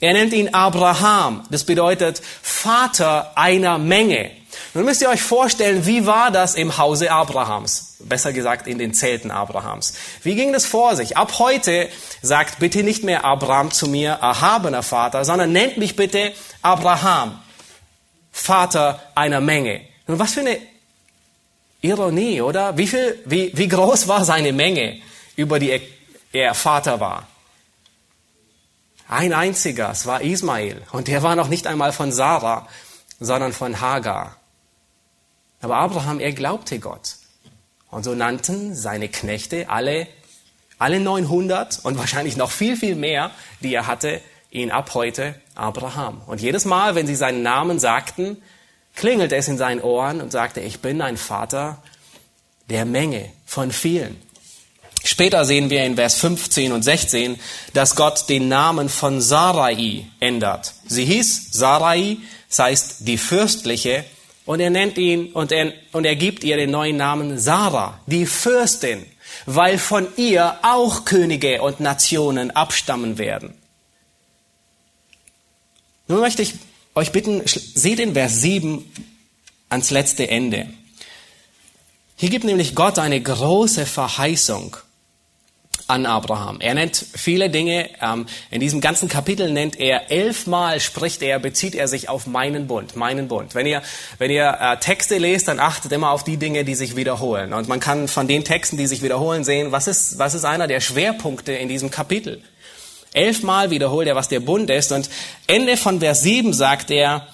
[0.00, 1.44] Er nennt ihn Abraham.
[1.50, 4.30] Das bedeutet Vater einer Menge.
[4.74, 7.96] Nun müsst ihr euch vorstellen, wie war das im Hause Abrahams?
[7.98, 9.94] Besser gesagt, in den Zelten Abrahams.
[10.22, 11.16] Wie ging das vor sich?
[11.18, 11.90] Ab heute
[12.22, 16.32] sagt bitte nicht mehr Abraham zu mir, erhabener Vater, sondern nennt mich bitte
[16.62, 17.38] Abraham,
[18.32, 19.82] Vater einer Menge.
[20.06, 20.56] Nun, was für eine
[21.82, 22.78] Ironie, oder?
[22.78, 25.02] Wie viel, wie, wie groß war seine Menge,
[25.36, 25.80] über die er,
[26.32, 27.26] er Vater war?
[29.06, 30.80] Ein einziger, es war Ismael.
[30.92, 32.66] Und der war noch nicht einmal von Sarah,
[33.20, 34.36] sondern von Hagar.
[35.62, 37.16] Aber Abraham, er glaubte Gott.
[37.90, 40.06] Und so nannten seine Knechte alle,
[40.78, 44.20] alle 900 und wahrscheinlich noch viel, viel mehr, die er hatte,
[44.50, 46.20] ihn ab heute Abraham.
[46.26, 48.36] Und jedes Mal, wenn sie seinen Namen sagten,
[48.96, 51.82] klingelte es in seinen Ohren und sagte, ich bin ein Vater
[52.68, 54.20] der Menge von vielen.
[55.04, 57.38] Später sehen wir in Vers 15 und 16,
[57.72, 60.74] dass Gott den Namen von Sarai ändert.
[60.86, 64.04] Sie hieß Sarai, das heißt die fürstliche,
[64.44, 68.26] und er nennt ihn und er, und er gibt ihr den neuen Namen Sarah, die
[68.26, 69.06] Fürstin,
[69.46, 73.54] weil von ihr auch Könige und Nationen abstammen werden.
[76.08, 76.54] Nun möchte ich
[76.94, 78.84] euch bitten, seht in Vers 7
[79.68, 80.68] ans letzte Ende.
[82.16, 84.76] Hier gibt nämlich Gott eine große Verheißung
[85.92, 86.58] an Abraham.
[86.60, 87.90] Er nennt viele Dinge.
[88.00, 92.66] Ähm, in diesem ganzen Kapitel nennt er elfmal spricht er, bezieht er sich auf meinen
[92.66, 93.54] Bund, meinen Bund.
[93.54, 93.82] Wenn ihr,
[94.16, 97.52] wenn ihr äh, Texte lest, dann achtet immer auf die Dinge, die sich wiederholen.
[97.52, 100.66] Und man kann von den Texten, die sich wiederholen, sehen, was ist, was ist einer
[100.66, 102.42] der Schwerpunkte in diesem Kapitel.
[103.12, 104.92] Elfmal wiederholt er, was der Bund ist.
[104.92, 105.10] Und
[105.46, 107.28] Ende von Vers 7 sagt er,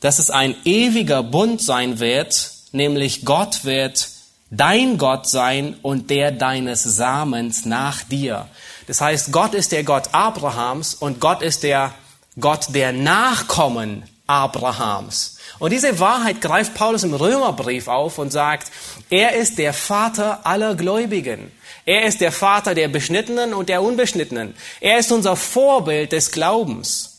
[0.00, 4.08] dass es ein ewiger Bund sein wird, nämlich Gott wird
[4.56, 8.48] dein Gott sein und der deines Samens nach dir.
[8.86, 11.94] Das heißt, Gott ist der Gott Abrahams und Gott ist der
[12.38, 15.38] Gott der Nachkommen Abrahams.
[15.58, 18.70] Und diese Wahrheit greift Paulus im Römerbrief auf und sagt,
[19.10, 21.52] er ist der Vater aller Gläubigen.
[21.84, 24.54] Er ist der Vater der Beschnittenen und der Unbeschnittenen.
[24.80, 27.13] Er ist unser Vorbild des Glaubens.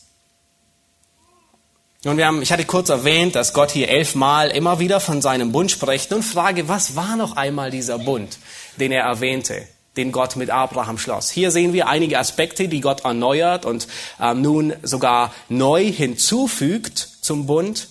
[2.06, 5.50] Und wir haben, ich hatte kurz erwähnt, dass Gott hier elfmal immer wieder von seinem
[5.50, 8.38] Bund spricht und frage, was war noch einmal dieser Bund,
[8.78, 9.66] den er erwähnte,
[9.96, 11.30] den Gott mit Abraham schloss?
[11.30, 13.88] Hier sehen wir einige Aspekte, die Gott erneuert und
[14.20, 17.88] ähm, nun sogar neu hinzufügt zum Bund.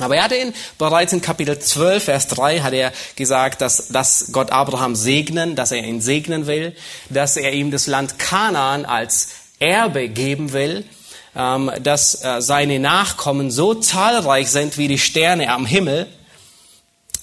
[0.00, 4.32] Aber er hatte ihn bereits in Kapitel 12, Vers 3 hat er gesagt, dass, dass
[4.32, 6.74] Gott Abraham segnen, dass er ihn segnen will,
[7.10, 10.86] dass er ihm das Land Kanaan als Erbe geben will,
[11.34, 16.06] dass äh, seine Nachkommen so zahlreich sind wie die Sterne am Himmel,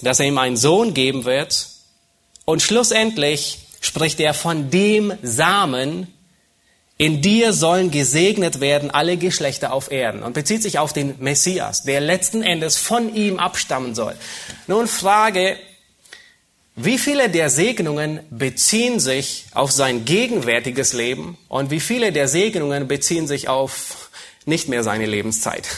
[0.02, 1.68] dass er ihm einen Sohn geben wird.
[2.44, 6.08] Und schlussendlich spricht er von dem Samen,
[6.98, 11.82] in dir sollen gesegnet werden alle Geschlechter auf Erden und bezieht sich auf den Messias,
[11.82, 14.14] der letzten Endes von ihm abstammen soll.
[14.68, 15.56] Nun Frage,
[16.76, 22.88] wie viele der Segnungen beziehen sich auf sein gegenwärtiges Leben und wie viele der Segnungen
[22.88, 24.01] beziehen sich auf
[24.46, 25.68] nicht mehr seine Lebenszeit,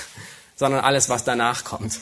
[0.56, 2.00] sondern alles, was danach kommt?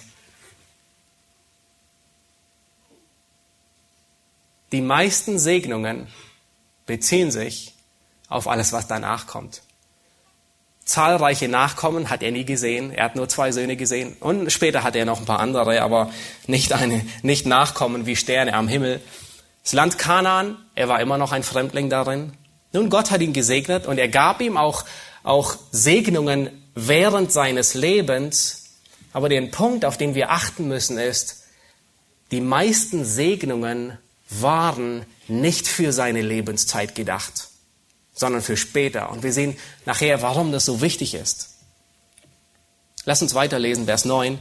[4.72, 6.08] Die meisten Segnungen
[6.86, 7.74] beziehen sich
[8.28, 9.62] auf alles, was danach kommt.
[10.84, 12.90] Zahlreiche Nachkommen hat er nie gesehen.
[12.90, 14.16] Er hat nur zwei Söhne gesehen.
[14.18, 16.10] Und später hat er noch ein paar andere, aber
[16.46, 19.00] nicht eine, nicht Nachkommen wie Sterne am Himmel.
[19.62, 22.32] Das Land Kanaan, er war immer noch ein Fremdling darin.
[22.72, 24.84] Nun, Gott hat ihn gesegnet und er gab ihm auch,
[25.22, 28.64] auch Segnungen während seines Lebens.
[29.12, 31.44] Aber der Punkt, auf den wir achten müssen, ist,
[32.30, 33.98] die meisten Segnungen
[34.30, 37.48] waren nicht für seine Lebenszeit gedacht
[38.14, 39.10] sondern für später.
[39.10, 39.56] Und wir sehen
[39.86, 41.48] nachher, warum das so wichtig ist.
[43.04, 44.38] Lass uns weiterlesen, Vers 9.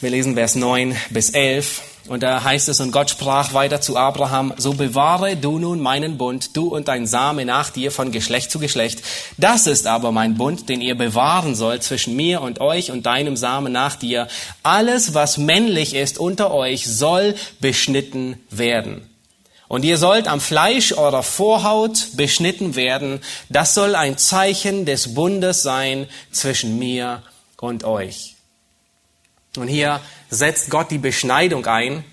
[0.00, 1.82] Wir lesen Vers 9 bis 11.
[2.08, 6.18] Und da heißt es, und Gott sprach weiter zu Abraham, so bewahre du nun meinen
[6.18, 9.02] Bund, du und dein Same nach dir von Geschlecht zu Geschlecht.
[9.36, 13.36] Das ist aber mein Bund, den ihr bewahren sollt zwischen mir und euch und deinem
[13.36, 14.28] Samen nach dir.
[14.62, 19.06] Alles, was männlich ist unter euch, soll beschnitten werden.
[19.68, 23.20] Und ihr sollt am Fleisch eurer Vorhaut beschnitten werden.
[23.50, 27.22] Das soll ein Zeichen des Bundes sein zwischen mir
[27.58, 28.34] und euch.
[29.60, 32.04] Und hier setzt Gott die Beschneidung ein.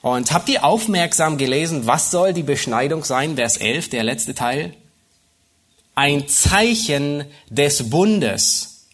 [0.00, 3.36] Und habt ihr aufmerksam gelesen, was soll die Beschneidung sein?
[3.36, 4.74] Vers 11, der letzte Teil.
[5.94, 8.86] Ein Zeichen des Bundes.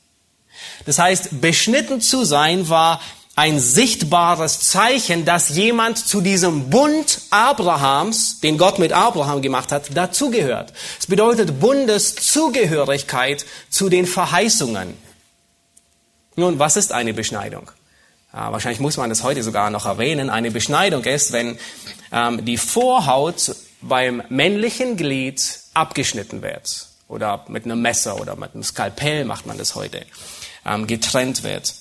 [0.84, 3.00] Das heißt, beschnitten zu sein war
[3.36, 9.96] ein sichtbares Zeichen, dass jemand zu diesem Bund Abrahams, den Gott mit Abraham gemacht hat,
[9.96, 10.72] dazugehört.
[10.98, 14.94] Es bedeutet Bundeszugehörigkeit zu den Verheißungen.
[16.34, 17.70] Nun, was ist eine Beschneidung?
[18.38, 20.30] Ja, wahrscheinlich muss man das heute sogar noch erwähnen.
[20.30, 21.58] Eine Beschneidung ist, wenn
[22.12, 25.42] ähm, die Vorhaut beim männlichen Glied
[25.74, 26.86] abgeschnitten wird.
[27.08, 30.06] Oder mit einem Messer oder mit einem Skalpell macht man das heute.
[30.64, 31.74] Ähm, getrennt wird.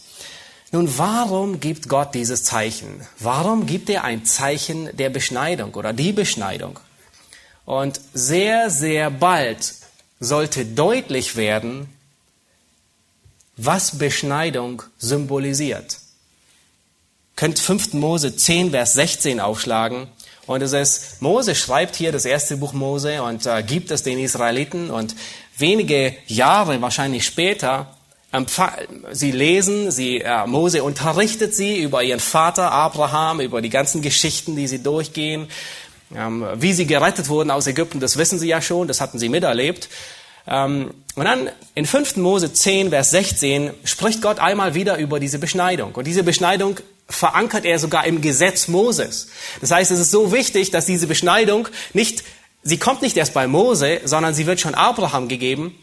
[0.71, 3.05] Nun, warum gibt Gott dieses Zeichen?
[3.19, 6.79] Warum gibt er ein Zeichen der Beschneidung oder die Beschneidung?
[7.65, 9.75] Und sehr, sehr bald
[10.19, 11.87] sollte deutlich werden,
[13.57, 15.97] was Beschneidung symbolisiert.
[17.37, 17.93] Könnt 5.
[17.93, 20.07] Mose 10, Vers 16 aufschlagen.
[20.45, 24.19] Und es ist, Mose schreibt hier das erste Buch Mose und äh, gibt es den
[24.19, 25.15] Israeliten und
[25.57, 27.87] wenige Jahre wahrscheinlich später
[29.11, 34.55] Sie lesen, sie, äh, Mose unterrichtet sie über ihren Vater Abraham, über die ganzen Geschichten,
[34.57, 35.47] die sie durchgehen.
[36.13, 39.29] Ähm, wie sie gerettet wurden aus Ägypten, das wissen sie ja schon, das hatten sie
[39.29, 39.89] miterlebt.
[40.45, 42.17] Ähm, und dann in 5.
[42.17, 45.95] Mose 10, Vers 16 spricht Gott einmal wieder über diese Beschneidung.
[45.95, 49.27] Und diese Beschneidung verankert er sogar im Gesetz Moses.
[49.61, 52.23] Das heißt, es ist so wichtig, dass diese Beschneidung nicht,
[52.63, 55.75] sie kommt nicht erst bei Mose, sondern sie wird schon Abraham gegeben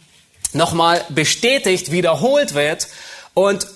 [0.54, 2.88] nochmal bestätigt, wiederholt wird
[3.34, 3.66] und,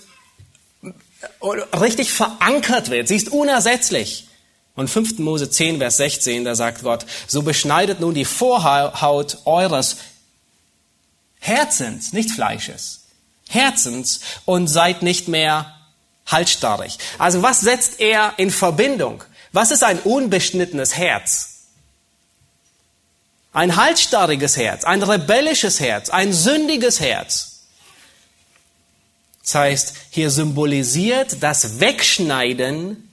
[1.80, 3.08] richtig verankert wird.
[3.08, 4.28] Sie ist unersetzlich.
[4.76, 5.18] Und 5.
[5.18, 9.96] Mose 10, Vers 16, da sagt Gott, so beschneidet nun die Vorhaut eures
[11.40, 13.06] Herzens, nicht Fleisches,
[13.48, 15.77] Herzens und seid nicht mehr
[16.28, 16.98] halsstarrig.
[17.18, 19.24] Also was setzt er in Verbindung?
[19.52, 21.54] Was ist ein unbeschnittenes Herz?
[23.52, 27.62] Ein halsstarriges Herz, ein rebellisches Herz, ein sündiges Herz.
[29.42, 33.04] Das heißt, hier symbolisiert das Wegschneiden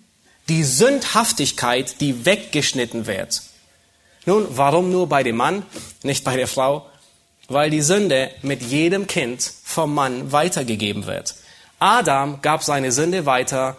[0.48, 3.42] Die Sündhaftigkeit, die weggeschnitten wird.
[4.28, 5.66] Nun, warum nur bei dem Mann,
[6.04, 6.88] nicht bei der Frau?
[7.48, 11.36] Weil die Sünde mit jedem Kind vom Mann weitergegeben wird.
[11.80, 13.78] Adam gab seine Sünde weiter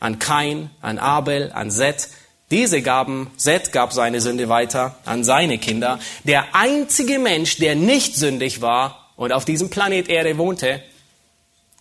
[0.00, 2.08] an Kain, an Abel, an Seth.
[2.50, 5.98] Diese gaben, Seth gab seine Sünde weiter an seine Kinder.
[6.24, 10.82] Der einzige Mensch, der nicht sündig war und auf diesem Planet Erde wohnte,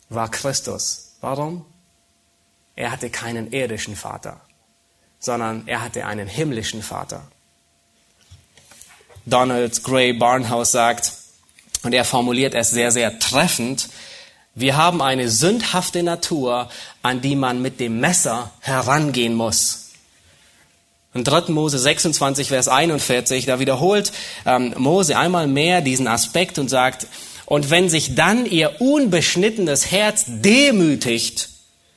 [0.10, 1.16] war Christus.
[1.22, 1.66] Warum?
[2.76, 4.40] Er hatte keinen irdischen Vater,
[5.20, 7.22] sondern er hatte einen himmlischen Vater.
[9.26, 11.14] Donald Gray Barnhouse sagt,
[11.84, 13.90] und er formuliert es sehr, sehr treffend,
[14.54, 16.70] wir haben eine sündhafte Natur,
[17.02, 19.92] an die man mit dem Messer herangehen muss.
[21.14, 21.52] In 3.
[21.52, 24.12] Mose 26, Vers 41, da wiederholt
[24.46, 27.08] ähm, Mose einmal mehr diesen Aspekt und sagt,
[27.46, 31.50] und wenn sich dann ihr unbeschnittenes Herz demütigt,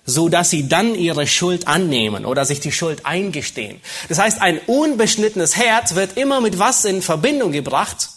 [0.04, 3.80] so dass sie dann ihre Schuld annehmen oder sich die Schuld eingestehen.
[4.08, 8.08] Das heißt, ein unbeschnittenes Herz wird immer mit was in Verbindung gebracht?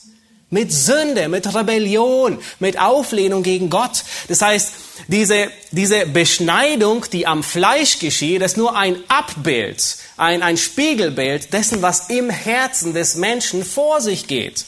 [0.49, 4.03] Mit Sünde, mit Rebellion, mit Auflehnung gegen Gott.
[4.29, 4.71] Das heißt,
[5.07, 11.81] diese, diese Beschneidung, die am Fleisch geschieht, ist nur ein Abbild, ein, ein Spiegelbild dessen,
[11.81, 14.65] was im Herzen des Menschen vor sich geht.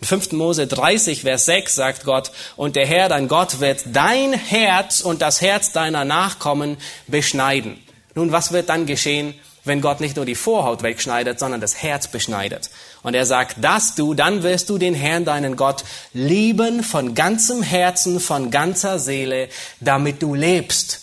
[0.00, 0.32] In 5.
[0.32, 5.22] Mose 30, Vers 6 sagt Gott, und der Herr, dein Gott, wird dein Herz und
[5.22, 7.82] das Herz deiner Nachkommen beschneiden.
[8.14, 9.34] Nun, was wird dann geschehen,
[9.68, 12.70] wenn Gott nicht nur die Vorhaut wegschneidet, sondern das Herz beschneidet?
[13.02, 17.62] Und er sagt, dass du, dann wirst du den Herrn, deinen Gott, lieben von ganzem
[17.62, 21.02] Herzen, von ganzer Seele, damit du lebst.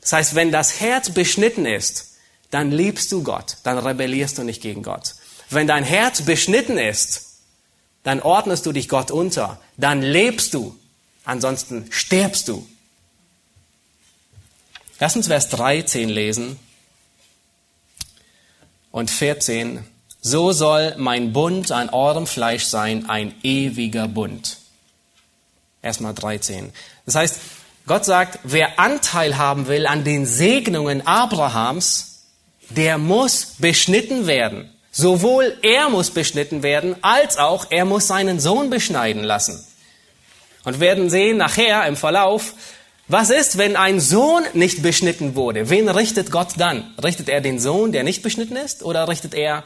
[0.00, 2.18] Das heißt, wenn das Herz beschnitten ist,
[2.50, 5.16] dann liebst du Gott, dann rebellierst du nicht gegen Gott.
[5.50, 7.26] Wenn dein Herz beschnitten ist,
[8.04, 10.78] dann ordnest du dich Gott unter, dann lebst du,
[11.24, 12.66] ansonsten stirbst du.
[15.00, 16.58] Lass uns Vers 13 lesen
[18.90, 19.84] und 14.
[20.20, 24.58] So soll mein Bund an eurem Fleisch sein, ein ewiger Bund.
[25.80, 26.72] Erstmal 13.
[27.06, 27.40] Das heißt,
[27.86, 32.24] Gott sagt, wer Anteil haben will an den Segnungen Abrahams,
[32.68, 34.70] der muss beschnitten werden.
[34.90, 39.64] Sowohl er muss beschnitten werden, als auch er muss seinen Sohn beschneiden lassen.
[40.64, 42.54] Und werden sehen nachher im Verlauf,
[43.08, 45.70] was ist, wenn ein Sohn nicht beschnitten wurde?
[45.70, 46.92] Wen richtet Gott dann?
[47.02, 49.64] Richtet er den Sohn, der nicht beschnitten ist, oder richtet er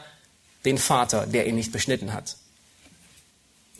[0.63, 2.37] den Vater, der ihn nicht beschnitten hat?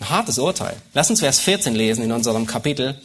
[0.02, 0.76] Ein hartes Urteil.
[0.94, 3.00] Lass uns Vers 14 lesen in unserem Kapitel.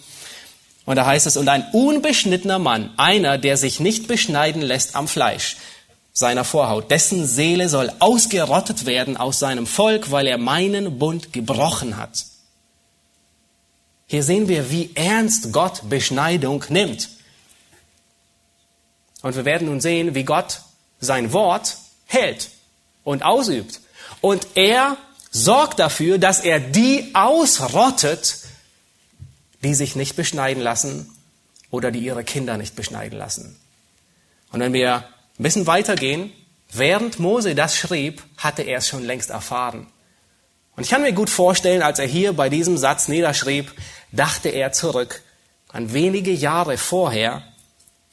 [0.85, 5.07] Und da heißt es, und ein unbeschnittener Mann, einer, der sich nicht beschneiden lässt am
[5.07, 5.59] Fleisch,
[6.13, 6.91] seiner Vorhaut.
[6.91, 12.25] Dessen Seele soll ausgerottet werden aus seinem Volk, weil er meinen Bund gebrochen hat.
[14.09, 17.09] Hier sehen wir, wie ernst Gott Beschneidung nimmt.
[19.23, 20.63] Und wir werden nun sehen, wie Gott
[20.99, 22.51] sein Wort hält
[23.05, 23.81] und ausübt.
[24.21, 24.97] Und er
[25.31, 28.39] sorgt dafür, dass er die ausrottet,
[29.63, 31.09] die sich nicht beschneiden lassen
[31.71, 33.57] oder die ihre Kinder nicht beschneiden lassen.
[34.51, 35.05] Und wenn wir
[35.39, 36.33] ein bisschen weitergehen.
[36.71, 39.87] Während Mose das schrieb, hatte er es schon längst erfahren.
[40.77, 43.73] Und ich kann mir gut vorstellen, als er hier bei diesem Satz niederschrieb,
[44.13, 45.23] dachte er zurück
[45.71, 47.43] an wenige Jahre vorher,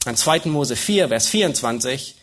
[0.05, 0.41] an 2.
[0.45, 2.15] Mose 4, Vers 24.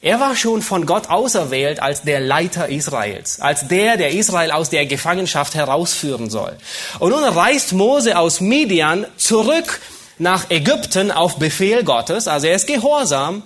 [0.00, 4.70] Er war schon von Gott auserwählt als der Leiter Israels, als der, der Israel aus
[4.70, 6.56] der Gefangenschaft herausführen soll.
[6.98, 9.80] Und nun reist Mose aus Midian zurück
[10.18, 13.42] nach Ägypten auf Befehl Gottes, also er ist gehorsam,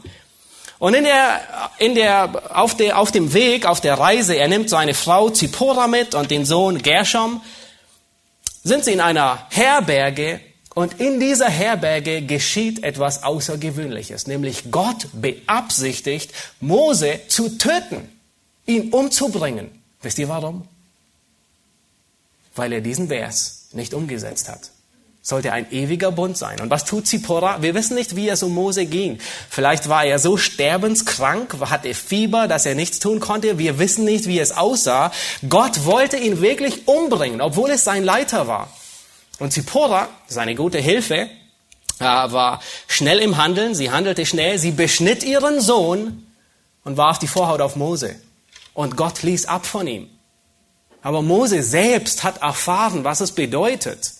[0.79, 1.40] und in der,
[1.79, 5.88] in der, auf, der, auf dem Weg, auf der Reise, er nimmt seine Frau Zippora
[5.88, 7.40] mit und den Sohn Gershom,
[8.64, 10.40] sind sie in einer Herberge
[10.75, 18.09] und in dieser Herberge geschieht etwas Außergewöhnliches, nämlich Gott beabsichtigt, Mose zu töten,
[18.66, 19.83] ihn umzubringen.
[20.03, 20.68] Wisst ihr warum?
[22.55, 24.71] Weil er diesen Vers nicht umgesetzt hat
[25.29, 26.59] sollte ein ewiger Bund sein.
[26.61, 27.61] Und was tut Zippora?
[27.61, 29.19] Wir wissen nicht, wie es um Mose ging.
[29.51, 33.59] Vielleicht war er so sterbenskrank, hatte Fieber, dass er nichts tun konnte.
[33.59, 35.12] Wir wissen nicht, wie es aussah.
[35.47, 38.70] Gott wollte ihn wirklich umbringen, obwohl es sein Leiter war.
[39.39, 41.29] Und Zippora, seine gute Hilfe,
[41.99, 43.74] äh, war schnell im Handeln.
[43.74, 44.59] Sie handelte schnell.
[44.59, 46.26] Sie beschnitt ihren Sohn
[46.85, 48.16] und warf die Vorhaut auf Mose.
[48.72, 50.09] Und Gott ließ ab von ihm.
[51.03, 54.14] Aber Mose selbst hat erfahren, was es bedeutet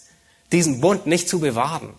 [0.53, 1.95] diesen Bund nicht zu bewahren.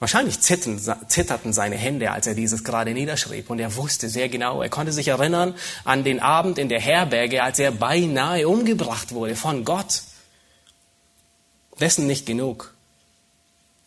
[0.00, 3.50] Wahrscheinlich zitterten seine Hände, als er dieses gerade niederschrieb.
[3.50, 7.42] Und er wusste sehr genau, er konnte sich erinnern an den Abend in der Herberge,
[7.42, 10.02] als er beinahe umgebracht wurde von Gott.
[11.80, 12.74] Dessen nicht genug.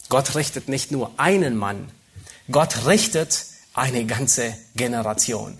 [0.10, 1.90] Gott richtet nicht nur einen Mann,
[2.52, 5.58] Gott richtet eine ganze Generation.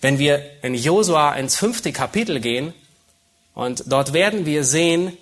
[0.00, 2.72] Wenn wir in Josua ins fünfte Kapitel gehen,
[3.54, 5.16] und dort werden wir sehen,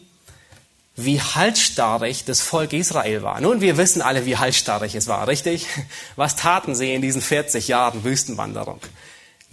[1.04, 3.40] wie halsstarrig das Volk Israel war.
[3.40, 5.66] Nun, wir wissen alle, wie halsstarrig es war, richtig?
[6.16, 8.80] Was taten sie in diesen 40 Jahren Wüstenwanderung?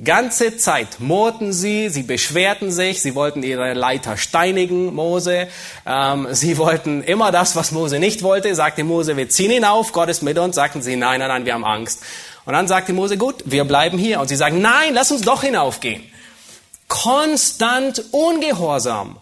[0.03, 5.47] Ganze Zeit murrten sie, sie beschwerten sich, sie wollten ihre Leiter steinigen, Mose.
[5.87, 8.53] Ähm, sie wollten immer das, was Mose nicht wollte.
[8.53, 10.55] Sagte Mose, wir ziehen ihn auf, Gott ist mit uns.
[10.55, 12.03] Sagten sie, nein, nein, nein, wir haben Angst.
[12.45, 14.19] Und dann sagte Mose, gut, wir bleiben hier.
[14.19, 16.03] Und sie sagen, nein, lass uns doch hinaufgehen.
[16.87, 19.17] Konstant ungehorsam.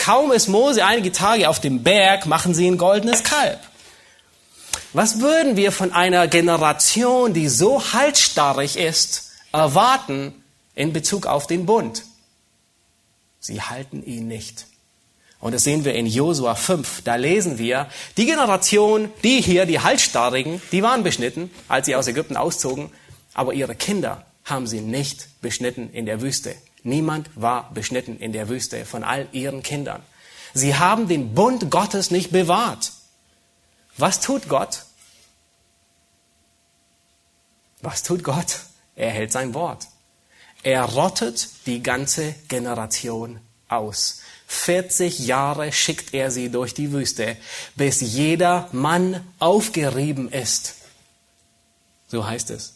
[0.00, 3.60] Kaum ist Mose einige Tage auf dem Berg, machen sie ein goldenes Kalb.
[4.94, 10.32] Was würden wir von einer Generation, die so halsstarrig ist, erwarten
[10.74, 12.04] in Bezug auf den Bund?
[13.40, 14.64] Sie halten ihn nicht.
[15.38, 17.02] Und das sehen wir in Josua 5.
[17.02, 17.86] Da lesen wir,
[18.16, 22.90] die Generation, die hier, die Halsstarrigen, die waren beschnitten, als sie aus Ägypten auszogen,
[23.34, 26.54] aber ihre Kinder haben sie nicht beschnitten in der Wüste.
[26.82, 30.02] Niemand war beschnitten in der Wüste von all ihren Kindern.
[30.54, 32.92] Sie haben den Bund Gottes nicht bewahrt.
[33.96, 34.84] Was tut Gott?
[37.82, 38.60] Was tut Gott?
[38.96, 39.86] Er hält sein Wort.
[40.62, 44.20] Er rottet die ganze Generation aus.
[44.46, 47.36] 40 Jahre schickt er sie durch die Wüste,
[47.76, 50.74] bis jeder Mann aufgerieben ist.
[52.08, 52.74] So heißt es.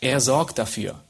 [0.00, 1.00] Er sorgt dafür,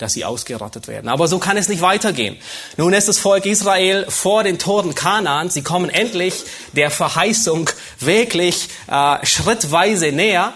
[0.00, 1.08] dass sie ausgerottet werden.
[1.08, 2.36] Aber so kann es nicht weitergehen.
[2.76, 5.50] Nun ist das Volk Israel vor den Toren Kanaan.
[5.50, 6.34] Sie kommen endlich
[6.72, 10.52] der Verheißung wirklich äh, schrittweise näher.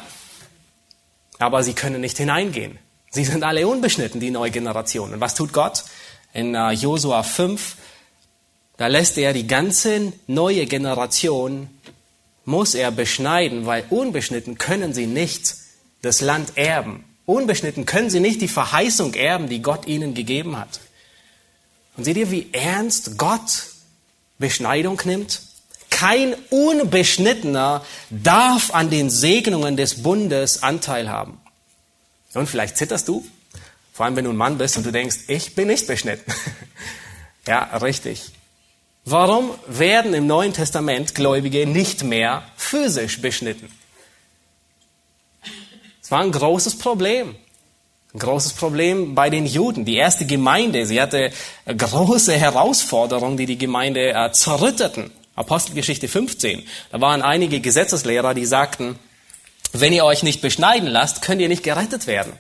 [1.38, 2.78] Aber sie können nicht hineingehen.
[3.10, 5.12] Sie sind alle unbeschnitten, die neue Generation.
[5.12, 5.84] Und was tut Gott?
[6.34, 7.76] in uh, Josua 5,
[8.76, 11.68] da lässt er die ganze neue Generation,
[12.44, 15.56] muss er beschneiden, weil unbeschnitten können sie nicht
[16.02, 17.04] das Land erben.
[17.26, 20.80] Unbeschnitten können sie nicht die Verheißung erben, die Gott ihnen gegeben hat.
[21.96, 23.66] Und seht ihr, wie ernst Gott
[24.38, 25.40] Beschneidung nimmt?
[25.90, 31.40] Kein Unbeschnittener darf an den Segnungen des Bundes Anteil haben.
[32.34, 33.24] Und vielleicht zitterst du,
[33.92, 36.32] vor allem, wenn du ein Mann bist und du denkst, ich bin nicht beschnitten.
[37.46, 38.32] ja, richtig.
[39.04, 43.70] Warum werden im Neuen Testament Gläubige nicht mehr physisch beschnitten?
[46.04, 47.34] Es war ein großes Problem.
[48.12, 49.86] Ein großes Problem bei den Juden.
[49.86, 51.30] Die erste Gemeinde, sie hatte
[51.66, 55.10] große Herausforderungen, die die Gemeinde äh, zerrütteten.
[55.34, 56.62] Apostelgeschichte 15.
[56.92, 58.98] Da waren einige Gesetzeslehrer, die sagten,
[59.72, 62.34] wenn ihr euch nicht beschneiden lasst, könnt ihr nicht gerettet werden.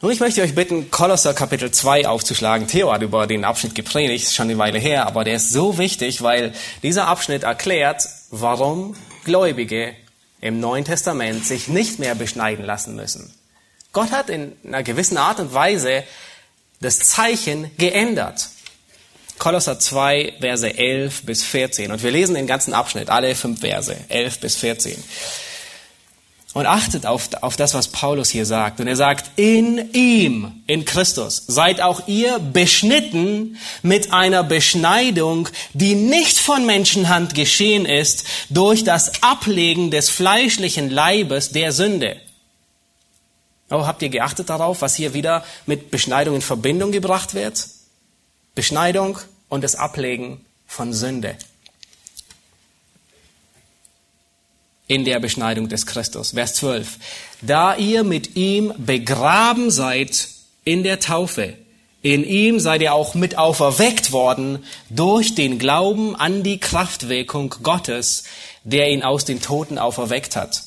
[0.00, 2.66] Nun, ich möchte euch bitten, Kolosser Kapitel 2 aufzuschlagen.
[2.66, 5.76] Theo hat über den Abschnitt gepredigt, ist schon eine Weile her, aber der ist so
[5.76, 9.94] wichtig, weil dieser Abschnitt erklärt, warum Gläubige
[10.40, 13.32] im Neuen Testament sich nicht mehr beschneiden lassen müssen.
[13.92, 16.04] Gott hat in einer gewissen Art und Weise
[16.80, 18.48] das Zeichen geändert.
[19.38, 21.90] Kolosser 2, Verse 11 bis 14.
[21.90, 25.02] Und wir lesen den ganzen Abschnitt, alle fünf Verse, 11 bis 14.
[26.52, 28.80] Und achtet auf, auf das, was Paulus hier sagt.
[28.80, 35.94] Und er sagt, in ihm, in Christus, seid auch ihr beschnitten mit einer Beschneidung, die
[35.94, 42.16] nicht von Menschenhand geschehen ist, durch das Ablegen des fleischlichen Leibes der Sünde.
[43.70, 47.68] Oh, habt ihr geachtet darauf, was hier wieder mit Beschneidung in Verbindung gebracht wird?
[48.56, 51.36] Beschneidung und das Ablegen von Sünde.
[54.90, 56.32] In der Beschneidung des Christus.
[56.32, 56.98] Vers 12.
[57.42, 60.26] Da ihr mit ihm begraben seid
[60.64, 61.54] in der Taufe,
[62.02, 68.24] in ihm seid ihr auch mit auferweckt worden durch den Glauben an die Kraftwirkung Gottes,
[68.64, 70.64] der ihn aus den Toten auferweckt hat.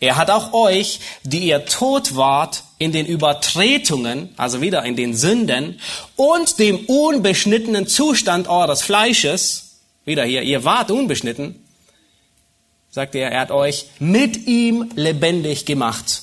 [0.00, 5.14] Er hat auch euch, die ihr tot wart in den Übertretungen, also wieder in den
[5.14, 5.78] Sünden
[6.16, 11.59] und dem unbeschnittenen Zustand eures Fleisches, wieder hier, ihr wart unbeschnitten,
[12.90, 16.22] sagt er, er hat euch mit ihm lebendig gemacht,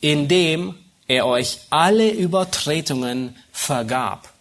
[0.00, 0.74] indem
[1.08, 4.32] er euch alle Übertretungen vergab.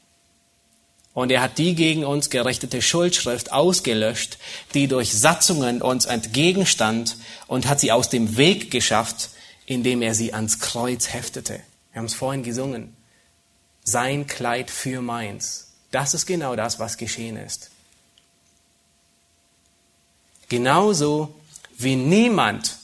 [1.13, 4.38] Und er hat die gegen uns gerichtete Schuldschrift ausgelöscht,
[4.74, 7.16] die durch Satzungen uns entgegenstand
[7.47, 9.30] und hat sie aus dem Weg geschafft,
[9.66, 11.61] indem er sie ans Kreuz heftete.
[11.93, 12.95] Wir haben es vorhin gesungen.
[13.84, 15.72] Sein Kleid für meins.
[15.91, 17.72] Das ist genau das, was geschehen ist.
[20.49, 21.34] Genauso
[21.78, 22.78] wie niemand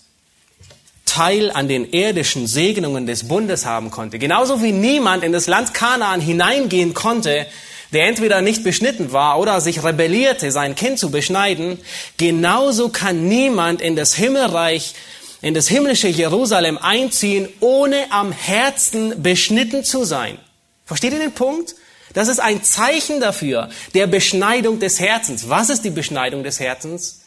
[1.06, 4.18] Teil an den irdischen Segnungen des Bundes haben konnte.
[4.18, 7.48] Genauso wie niemand in das Land Kanaan hineingehen konnte,
[7.92, 11.80] der entweder nicht beschnitten war oder sich rebellierte, sein Kind zu beschneiden,
[12.18, 14.94] genauso kann niemand in das Himmelreich
[15.42, 20.38] in das himmlische Jerusalem einziehen, ohne am Herzen beschnitten zu sein.
[20.86, 21.76] Versteht ihr den Punkt?
[22.14, 25.50] Das ist ein Zeichen dafür, der Beschneidung des Herzens.
[25.50, 27.21] Was ist die Beschneidung des Herzens?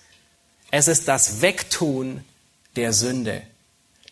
[0.77, 2.25] Es ist das Wegtun
[2.75, 3.43] der Sünde,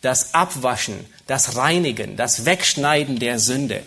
[0.00, 3.82] das Abwaschen, das Reinigen, das Wegschneiden der Sünde.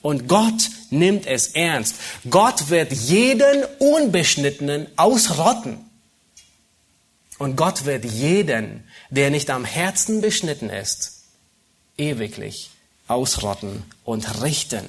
[0.00, 1.96] Und Gott nimmt es ernst.
[2.30, 5.84] Gott wird jeden Unbeschnittenen ausrotten.
[7.36, 11.24] Und Gott wird jeden, der nicht am Herzen beschnitten ist,
[11.98, 12.70] ewiglich
[13.06, 14.86] ausrotten und richten.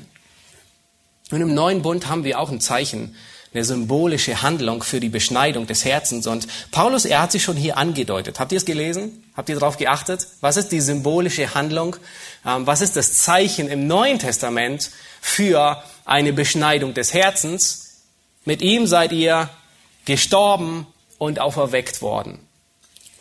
[1.31, 3.13] Und im neuen Bund haben wir auch ein Zeichen,
[3.55, 6.27] eine symbolische Handlung für die Beschneidung des Herzens.
[6.27, 8.37] Und Paulus, er hat sich schon hier angedeutet.
[8.37, 9.23] Habt ihr es gelesen?
[9.35, 10.27] Habt ihr darauf geachtet?
[10.41, 11.95] Was ist die symbolische Handlung?
[12.45, 14.91] Ähm, was ist das Zeichen im Neuen Testament
[15.21, 18.01] für eine Beschneidung des Herzens?
[18.43, 19.49] Mit ihm seid ihr
[20.03, 20.85] gestorben
[21.17, 22.44] und auferweckt worden.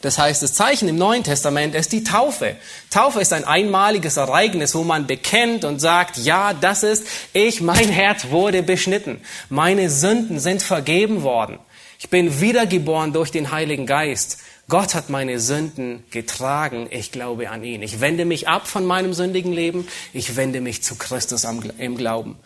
[0.04, 2.56] Das heißt, das Zeichen im Neuen Testament ist die Taufe.
[2.90, 7.88] Taufe ist ein einmaliges Ereignis, wo man bekennt und sagt, ja, das ist ich, mein
[7.88, 9.22] Herz wurde beschnitten.
[9.48, 11.58] Meine Sünden sind vergeben worden.
[11.98, 14.40] Ich bin wiedergeboren durch den Heiligen Geist.
[14.68, 16.86] Gott hat meine Sünden getragen.
[16.90, 17.80] Ich glaube an ihn.
[17.80, 19.88] Ich wende mich ab von meinem sündigen Leben.
[20.12, 21.46] Ich wende mich zu Christus
[21.78, 22.36] im Glauben.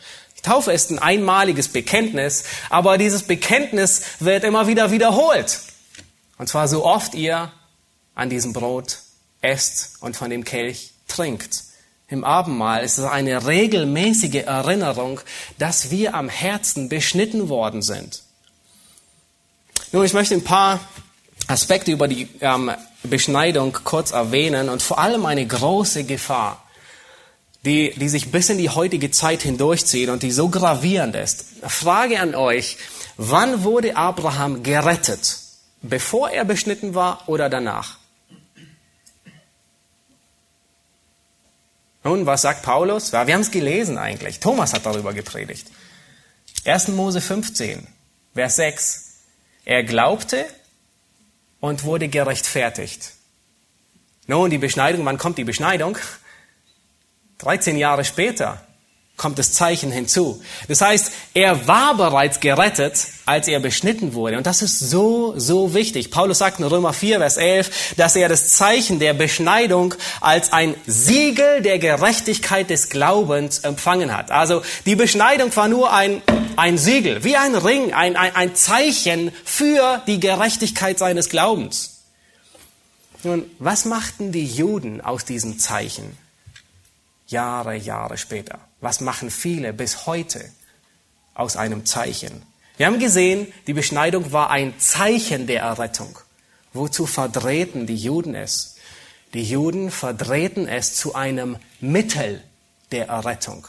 [0.45, 5.59] Taufe ist ein einmaliges Bekenntnis, aber dieses Bekenntnis wird immer wieder wiederholt.
[6.39, 7.51] Und zwar so oft ihr
[8.15, 8.99] an diesem Brot
[9.41, 11.65] esst und von dem Kelch trinkt.
[12.09, 15.21] Im Abendmahl ist es eine regelmäßige Erinnerung,
[15.59, 18.23] dass wir am Herzen beschnitten worden sind.
[19.93, 20.81] Nun, ich möchte ein paar
[21.49, 22.71] Aspekte über die ähm,
[23.03, 26.63] Beschneidung kurz erwähnen und vor allem eine große Gefahr,
[27.65, 31.47] die, die sich bis in die heutige Zeit hindurchzieht und die so gravierend ist.
[31.67, 32.77] Frage an euch,
[33.17, 35.48] wann wurde Abraham gerettet?
[35.83, 37.99] Bevor er beschnitten war oder danach?
[42.05, 43.11] Nun, was sagt Paulus?
[43.11, 44.41] Ja, wir haben es gelesen eigentlich.
[44.41, 45.69] Thomas hat darüber gepredigt.
[46.65, 46.89] 1.
[46.89, 47.87] Mose 15,
[48.35, 49.05] Vers 6.
[49.65, 50.47] Er glaubte
[51.61, 53.13] und wurde gerechtfertigt.
[54.27, 55.99] Nun, die Beschneidung, wann kommt die Beschneidung?
[57.39, 58.65] 13 Jahre später
[59.19, 60.41] kommt das Zeichen hinzu.
[60.69, 64.39] Das heißt, er war bereits gerettet, als er beschnitten wurde.
[64.39, 66.11] Und das ist so, so wichtig.
[66.11, 70.75] Paulus sagt in Römer 4, Vers 11, dass er das Zeichen der Beschneidung als ein
[70.87, 74.31] Siegel der Gerechtigkeit des Glaubens empfangen hat.
[74.31, 76.23] Also die Beschneidung war nur ein,
[76.57, 82.05] ein Siegel, wie ein Ring, ein, ein, ein Zeichen für die Gerechtigkeit seines Glaubens.
[83.25, 86.17] Nun, was machten die Juden aus diesem Zeichen?
[87.27, 88.61] Jahre, Jahre später.
[88.81, 90.45] Was machen viele bis heute
[91.35, 92.43] aus einem Zeichen?
[92.77, 96.19] Wir haben gesehen, die Beschneidung war ein Zeichen der Errettung.
[96.73, 98.77] Wozu verdrehten die Juden es?
[99.35, 102.43] Die Juden verdrehten es zu einem Mittel
[102.93, 103.67] der Errettung.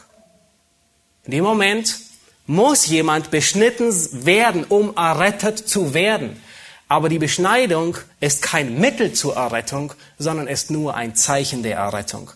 [1.24, 1.98] In dem Moment
[2.46, 3.92] muss jemand beschnitten
[4.24, 6.40] werden, um errettet zu werden.
[6.88, 12.30] Aber die Beschneidung ist kein Mittel zur Errettung, sondern ist nur ein Zeichen der Errettung.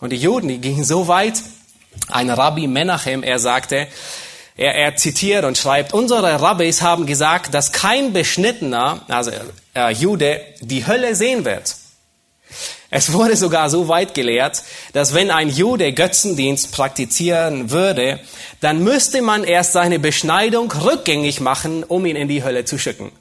[0.00, 1.42] Und die Juden, die gingen so weit,
[2.08, 3.88] ein Rabbi Menachem, er sagte,
[4.56, 9.30] er, er zitiert und schreibt, unsere Rabbis haben gesagt, dass kein Beschnittener, also
[9.74, 11.76] äh, Jude, die Hölle sehen wird.
[12.90, 18.18] Es wurde sogar so weit gelehrt, dass wenn ein Jude Götzendienst praktizieren würde,
[18.60, 23.12] dann müsste man erst seine Beschneidung rückgängig machen, um ihn in die Hölle zu schicken.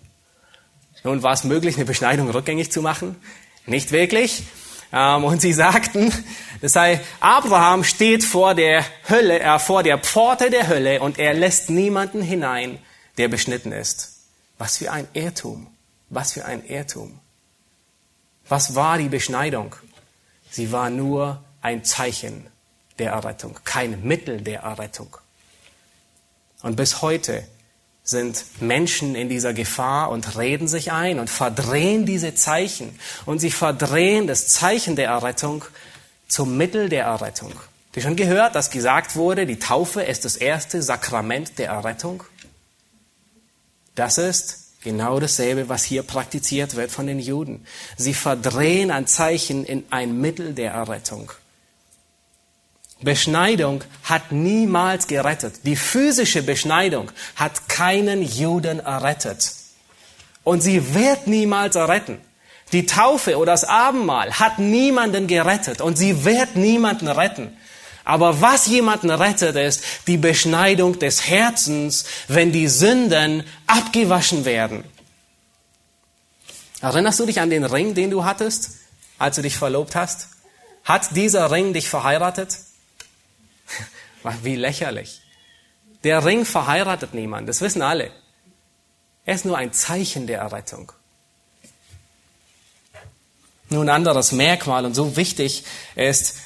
[1.04, 3.16] Nun war es möglich, eine Beschneidung rückgängig zu machen?
[3.66, 4.44] Nicht wirklich.
[4.92, 6.12] Ähm, und sie sagten,
[6.62, 11.34] das heißt, Abraham steht vor der Hölle, äh, vor der Pforte der Hölle und er
[11.34, 12.80] lässt niemanden hinein,
[13.18, 14.20] der beschnitten ist.
[14.58, 15.68] Was für ein Irrtum.
[16.10, 17.20] Was für ein Irrtum.
[18.48, 19.76] Was war die Beschneidung?
[20.50, 22.48] Sie war nur ein Zeichen
[22.98, 25.16] der Errettung, kein Mittel der Errettung.
[26.64, 27.48] Und bis heute
[28.10, 32.98] sind Menschen in dieser Gefahr und reden sich ein und verdrehen diese Zeichen.
[33.26, 35.66] Und sie verdrehen das Zeichen der Errettung
[36.28, 37.54] zum Mittel der Errettung.
[37.96, 42.24] Ihr schon gehört, dass gesagt wurde, die Taufe ist das erste Sakrament der Errettung?
[43.96, 47.66] Das ist genau dasselbe, was hier praktiziert wird von den Juden.
[47.98, 51.34] Sie verdrehen ein Zeichen in ein Mittel der Errettung.
[53.02, 55.62] Beschneidung hat niemals gerettet.
[55.64, 59.54] Die physische Beschneidung hat keinen Juden errettet.
[60.44, 62.20] Und sie wird niemals erretten.
[62.72, 67.58] Die Taufe oder das Abendmahl hat niemanden gerettet und sie wird niemanden retten.
[68.06, 74.84] Aber was jemanden rettet, ist die Beschneidung des Herzens, wenn die Sünden abgewaschen werden.
[76.82, 78.80] Erinnerst du dich an den Ring, den du hattest?
[79.20, 80.30] als du dich verlobt hast?
[80.84, 82.58] Hat dieser Ring dich verheiratet?
[84.44, 85.22] Wie lächerlich.
[86.04, 88.12] Der Ring verheiratet niemand, das wissen alle.
[89.26, 90.92] Er ist nur ein Zeichen der Errettung.
[93.70, 95.64] Nun ein anderes Merkmal und so wichtig
[95.96, 96.38] ist,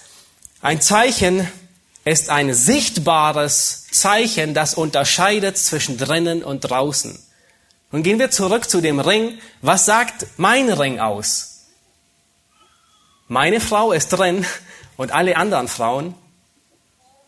[0.62, 1.48] ein Zeichen
[2.06, 7.18] ist ein sichtbares Zeichen, das unterscheidet zwischen drinnen und draußen.
[7.92, 9.40] Nun gehen wir zurück zu dem Ring.
[9.62, 11.68] Was sagt mein Ring aus?
[13.28, 14.46] Meine Frau ist drin
[14.98, 16.16] und alle anderen Frauen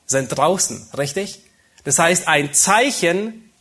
[0.06, 1.42] sind draußen, richtig?
[1.84, 3.52] Das heißt, ein Zeichen,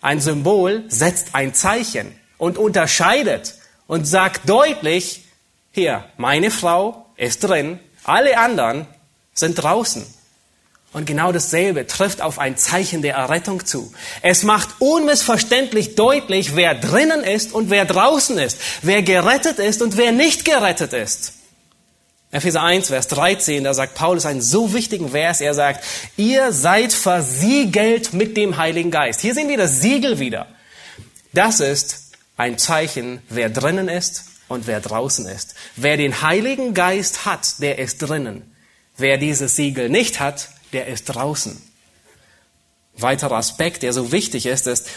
[0.00, 3.54] ein Symbol setzt ein Zeichen und unterscheidet
[3.86, 5.24] und sagt deutlich,
[5.72, 8.86] hier, meine Frau ist drin, alle anderen
[9.34, 10.04] sind draußen.
[10.92, 13.92] Und genau dasselbe trifft auf ein Zeichen der Errettung zu.
[14.22, 19.96] Es macht unmissverständlich deutlich, wer drinnen ist und wer draußen ist, wer gerettet ist und
[19.96, 21.34] wer nicht gerettet ist.
[22.30, 25.40] Epheser 1, Vers 13, da sagt Paulus einen so wichtigen Vers.
[25.40, 25.82] Er sagt,
[26.18, 29.22] ihr seid versiegelt mit dem Heiligen Geist.
[29.22, 30.46] Hier sehen wir das Siegel wieder.
[31.32, 35.54] Das ist ein Zeichen, wer drinnen ist und wer draußen ist.
[35.76, 38.54] Wer den Heiligen Geist hat, der ist drinnen.
[38.98, 41.62] Wer dieses Siegel nicht hat, der ist draußen.
[42.94, 44.88] Weiterer Aspekt, der so wichtig ist, ist,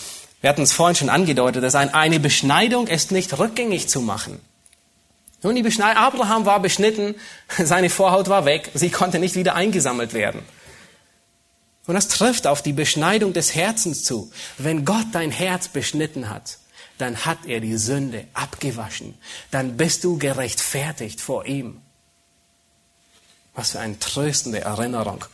[0.41, 4.41] wir hatten es vorhin schon angedeutet, dass eine Beschneidung ist nicht rückgängig zu machen.
[5.43, 7.15] Nun, die Beschneidung, Abraham war beschnitten,
[7.57, 10.41] seine Vorhaut war weg, sie konnte nicht wieder eingesammelt werden.
[11.87, 14.31] Und das trifft auf die Beschneidung des Herzens zu.
[14.57, 16.59] Wenn Gott dein Herz beschnitten hat,
[16.99, 19.15] dann hat er die Sünde abgewaschen.
[19.49, 21.81] Dann bist du gerechtfertigt vor ihm.
[23.55, 25.25] Was für eine tröstende Erinnerung.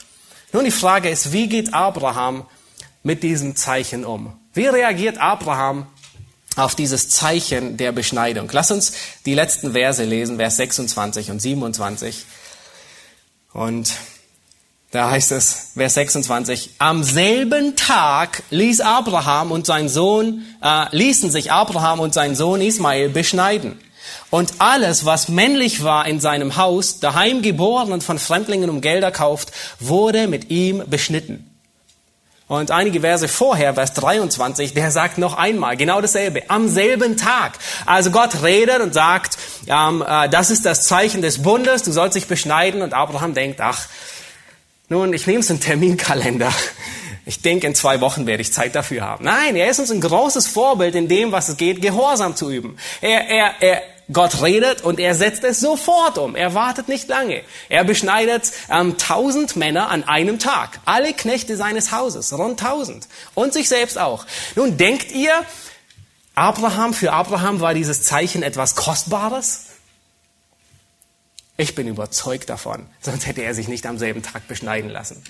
[0.54, 2.46] Nun, die Frage ist, wie geht Abraham
[3.04, 4.40] mit diesem Zeichen um?
[4.54, 5.88] Wie reagiert Abraham
[6.58, 8.50] auf dieses Zeichen der Beschneidung?
[8.52, 8.94] Lass uns
[9.26, 12.26] die letzten Verse lesen, Vers 26 und 27.
[13.54, 13.94] Und
[14.92, 21.30] da heißt es, Vers 26, am selben Tag ließ Abraham und sein Sohn, äh, ließen
[21.30, 23.80] sich Abraham und sein Sohn Ismael beschneiden.
[24.30, 29.12] Und alles, was männlich war in seinem Haus, daheim geboren und von Fremdlingen um Gelder
[29.12, 31.57] kauft, wurde mit ihm beschnitten.
[32.48, 37.60] Und einige Verse vorher, Vers 23, der sagt noch einmal genau dasselbe, am selben Tag.
[37.86, 39.38] Also Gott redet und sagt,
[39.68, 42.82] ähm, äh, das ist das Zeichen des Bundes, du sollst dich beschneiden.
[42.82, 43.88] Und Abraham denkt, ach,
[44.88, 46.54] nun, ich nehme es in Terminkalender.
[47.26, 49.26] Ich denke, in zwei Wochen werde ich Zeit dafür haben.
[49.26, 52.78] Nein, er ist uns ein großes Vorbild in dem, was es geht, Gehorsam zu üben.
[53.02, 53.82] Er, er, er,
[54.12, 56.36] Gott redet und er setzt es sofort um.
[56.36, 57.44] Er wartet nicht lange.
[57.68, 60.80] Er beschneidet ähm, tausend Männer an einem Tag.
[60.86, 63.08] Alle Knechte seines Hauses, rund tausend.
[63.36, 64.26] Und sich selbst auch.
[64.56, 65.34] Nun denkt ihr,
[66.36, 69.66] Abraham, für Abraham war dieses Zeichen etwas Kostbares?
[71.58, 75.22] Ich bin überzeugt davon, sonst hätte er sich nicht am selben Tag beschneiden lassen.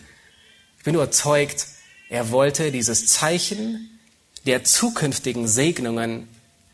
[0.78, 1.68] Ich bin überzeugt,
[2.10, 3.98] er wollte dieses Zeichen
[4.46, 6.28] der zukünftigen Segnungen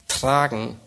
[0.07, 0.79] tragen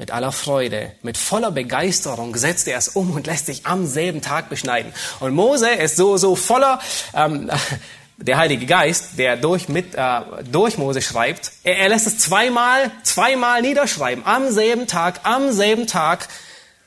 [0.00, 4.22] mit aller Freude, mit voller Begeisterung setzt er es um und lässt sich am selben
[4.22, 4.94] Tag beschneiden.
[5.20, 6.80] Und Mose ist so, so voller,
[7.12, 7.50] ähm,
[8.16, 10.20] der Heilige Geist, der durch, mit, äh,
[10.50, 14.24] durch Mose schreibt, er, er lässt es zweimal, zweimal niederschreiben.
[14.24, 16.28] Am selben Tag, am selben Tag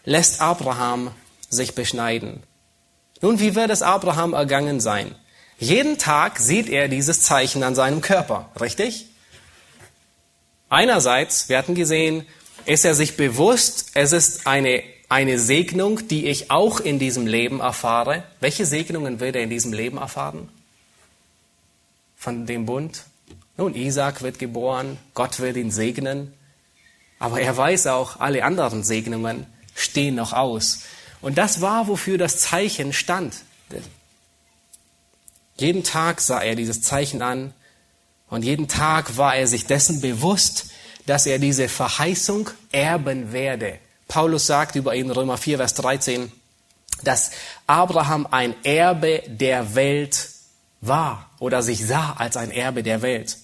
[0.05, 1.11] lässt Abraham
[1.49, 2.41] sich beschneiden.
[3.21, 5.13] Nun, wie wird es Abraham ergangen sein?
[5.59, 9.05] Jeden Tag sieht er dieses Zeichen an seinem Körper, richtig?
[10.67, 12.25] Einerseits, wir hatten gesehen,
[12.65, 17.59] ist er sich bewusst, es ist eine, eine Segnung, die ich auch in diesem Leben
[17.59, 18.23] erfahre.
[18.39, 20.49] Welche Segnungen wird er in diesem Leben erfahren?
[22.15, 23.03] Von dem Bund?
[23.57, 26.33] Nun, Isaac wird geboren, Gott wird ihn segnen,
[27.19, 29.45] aber er weiß auch, alle anderen Segnungen
[29.75, 30.81] stehen noch aus.
[31.21, 33.35] Und das war, wofür das Zeichen stand.
[35.57, 37.53] Jeden Tag sah er dieses Zeichen an
[38.29, 40.72] und jeden Tag war er sich dessen bewusst,
[41.05, 43.79] dass er diese Verheißung erben werde.
[44.07, 46.31] Paulus sagt über ihn, Römer 4, Vers 13,
[47.03, 47.31] dass
[47.67, 50.29] Abraham ein Erbe der Welt
[50.81, 53.37] war oder sich sah als ein Erbe der Welt.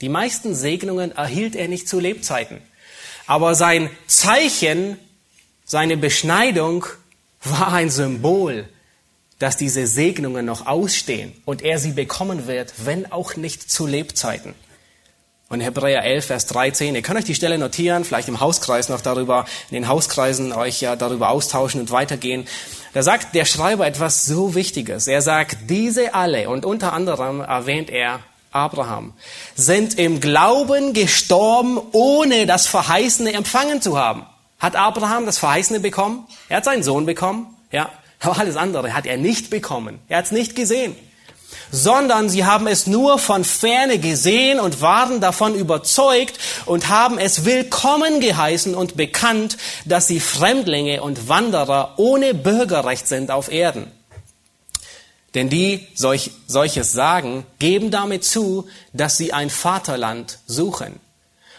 [0.00, 2.60] Die meisten Segnungen erhielt er nicht zu Lebzeiten.
[3.26, 4.98] Aber sein Zeichen,
[5.64, 6.86] seine Beschneidung
[7.42, 8.68] war ein Symbol,
[9.38, 14.54] dass diese Segnungen noch ausstehen und er sie bekommen wird, wenn auch nicht zu Lebzeiten.
[15.52, 19.02] Und Hebräer 11, Vers 13, ihr könnt euch die Stelle notieren, vielleicht im Hauskreis noch
[19.02, 22.46] darüber, in den Hauskreisen euch ja darüber austauschen und weitergehen.
[22.94, 25.08] Da sagt der Schreiber etwas so Wichtiges.
[25.08, 29.12] Er sagt, diese alle, und unter anderem erwähnt er Abraham,
[29.54, 34.24] sind im Glauben gestorben, ohne das Verheißene empfangen zu haben.
[34.58, 36.26] Hat Abraham das Verheißene bekommen?
[36.48, 37.90] Er hat seinen Sohn bekommen, ja.
[38.20, 39.98] Aber alles andere hat er nicht bekommen.
[40.08, 40.96] Er hat es nicht gesehen.
[41.70, 47.44] Sondern sie haben es nur von ferne gesehen und waren davon überzeugt und haben es
[47.44, 53.90] willkommen geheißen und bekannt, dass sie Fremdlinge und Wanderer ohne Bürgerrecht sind auf Erden.
[55.34, 61.00] Denn die solch, solches sagen, geben damit zu, dass sie ein Vaterland suchen.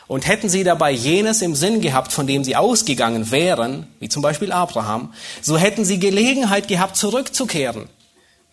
[0.07, 4.21] Und hätten sie dabei jenes im Sinn gehabt, von dem sie ausgegangen wären, wie zum
[4.21, 7.89] Beispiel Abraham, so hätten sie Gelegenheit gehabt, zurückzukehren.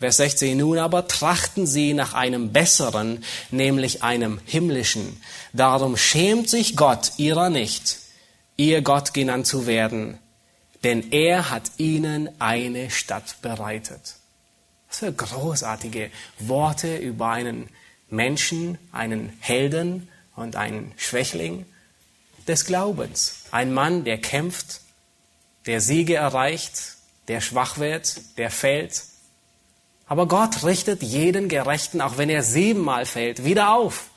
[0.01, 5.21] Vers 16, nun aber trachten sie nach einem besseren, nämlich einem himmlischen.
[5.53, 7.99] Darum schämt sich Gott ihrer nicht,
[8.57, 10.19] ihr Gott genannt zu werden,
[10.85, 14.17] denn er hat ihnen eine Stadt bereitet.
[14.89, 17.69] Was für großartige Worte über einen
[18.09, 21.67] Menschen, einen Helden und einen Schwächling
[22.49, 23.45] des Glaubens.
[23.51, 24.81] Ein Mann, der kämpft,
[25.67, 26.97] der Siege erreicht,
[27.29, 29.03] der schwach wird, der fällt.
[30.11, 34.11] Aber Gott richtet jeden Gerechten, auch wenn er siebenmal fällt, wieder auf.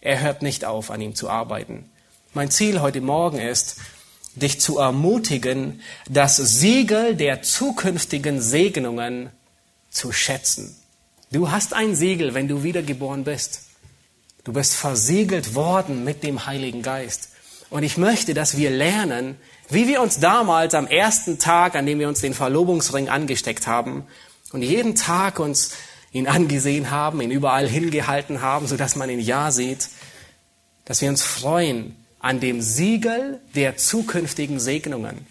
[0.00, 1.90] Er hört nicht auf, an ihm zu arbeiten.
[2.32, 3.76] Mein Ziel heute Morgen ist,
[4.34, 9.28] dich zu ermutigen, das Siegel der zukünftigen Segnungen
[9.90, 10.74] zu schätzen.
[11.30, 13.60] Du hast ein Siegel, wenn du wiedergeboren bist.
[14.44, 17.28] Du bist versiegelt worden mit dem Heiligen Geist.
[17.68, 19.36] Und ich möchte, dass wir lernen,
[19.68, 24.06] wie wir uns damals am ersten Tag, an dem wir uns den Verlobungsring angesteckt haben
[24.56, 25.72] und jeden Tag uns
[26.12, 29.90] ihn angesehen haben, ihn überall hingehalten haben, sodass man ihn ja sieht,
[30.86, 35.26] dass wir uns freuen an dem Siegel der zukünftigen Segnungen.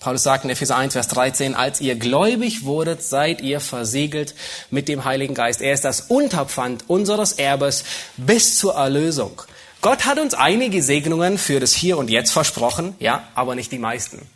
[0.00, 4.34] Paulus sagt in Epheser 1, Vers 13, als ihr gläubig wurdet, seid ihr versiegelt
[4.70, 5.60] mit dem Heiligen Geist.
[5.60, 7.84] Er ist das Unterpfand unseres Erbes
[8.16, 9.42] bis zur Erlösung.
[9.82, 13.78] Gott hat uns einige Segnungen für das Hier und Jetzt versprochen, ja, aber nicht die
[13.78, 14.26] meisten.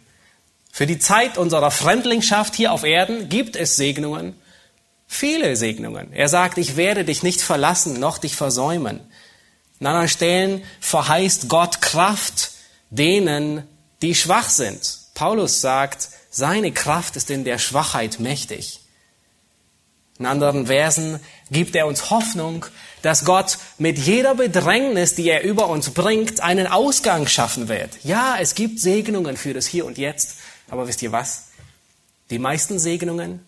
[0.73, 4.35] Für die Zeit unserer Fremdlingschaft hier auf Erden gibt es Segnungen,
[5.07, 6.13] viele Segnungen.
[6.13, 9.01] Er sagt, ich werde dich nicht verlassen, noch dich versäumen.
[9.81, 12.53] An anderen Stellen verheißt Gott Kraft
[12.91, 13.67] denen,
[14.03, 14.99] die schwach sind.
[15.15, 18.81] Paulus sagt, seine Kraft ist in der Schwachheit mächtig.
[20.19, 21.19] In anderen Versen
[21.51, 22.67] gibt er uns Hoffnung,
[23.01, 28.05] dass Gott mit jeder Bedrängnis, die er über uns bringt, einen Ausgang schaffen wird.
[28.05, 30.37] Ja, es gibt Segnungen für das Hier und Jetzt,
[30.71, 31.49] aber wisst ihr was?
[32.31, 33.45] Die meisten Segnungen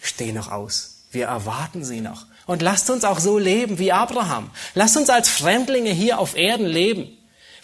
[0.00, 1.04] stehen noch aus.
[1.10, 2.26] Wir erwarten sie noch.
[2.46, 4.50] Und lasst uns auch so leben wie Abraham.
[4.74, 7.08] Lasst uns als Fremdlinge hier auf Erden leben,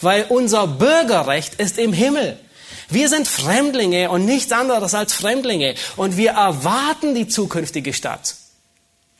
[0.00, 2.38] weil unser Bürgerrecht ist im Himmel.
[2.88, 5.76] Wir sind Fremdlinge und nichts anderes als Fremdlinge.
[5.96, 8.34] Und wir erwarten die zukünftige Stadt.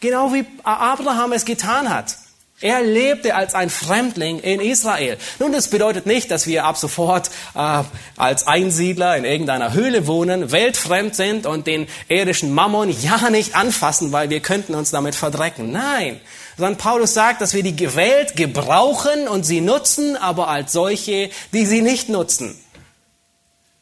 [0.01, 2.17] Genau wie Abraham es getan hat.
[2.63, 5.19] Er lebte als ein Fremdling in Israel.
[5.41, 7.83] Nun, das bedeutet nicht, dass wir ab sofort äh,
[8.17, 14.13] als Einsiedler in irgendeiner Höhle wohnen, weltfremd sind und den irdischen Mammon ja nicht anfassen,
[14.13, 15.73] weil wir könnten uns damit verdrecken.
[15.73, 16.21] Nein,
[16.57, 21.67] sondern Paulus sagt, dass wir die Welt gebrauchen und sie nutzen, aber als solche, die
[21.67, 22.57] sie nicht nutzen.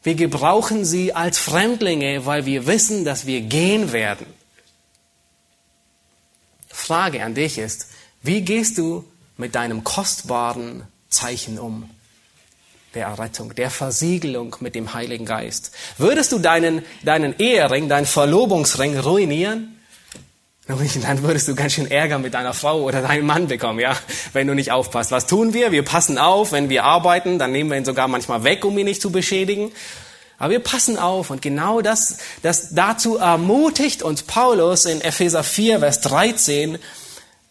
[0.02, 4.26] Wir gebrauchen sie als Fremdlinge, weil wir wissen, dass wir gehen werden.
[6.68, 7.88] Frage an dich ist,
[8.22, 9.04] wie gehst du
[9.36, 11.88] mit deinem kostbaren Zeichen um?
[12.94, 15.70] Der Errettung, der Versiegelung mit dem Heiligen Geist.
[15.96, 19.76] Würdest du deinen, deinen Ehering, deinen Verlobungsring ruinieren?
[20.66, 23.96] Dann würdest du ganz schön Ärger mit deiner Frau oder deinem Mann bekommen, ja,
[24.32, 25.10] wenn du nicht aufpasst.
[25.10, 25.72] Was tun wir?
[25.72, 28.84] Wir passen auf, wenn wir arbeiten, dann nehmen wir ihn sogar manchmal weg, um ihn
[28.84, 29.72] nicht zu beschädigen.
[30.38, 35.80] Aber wir passen auf und genau das, das dazu ermutigt uns Paulus in Epheser 4,
[35.80, 36.78] Vers 13,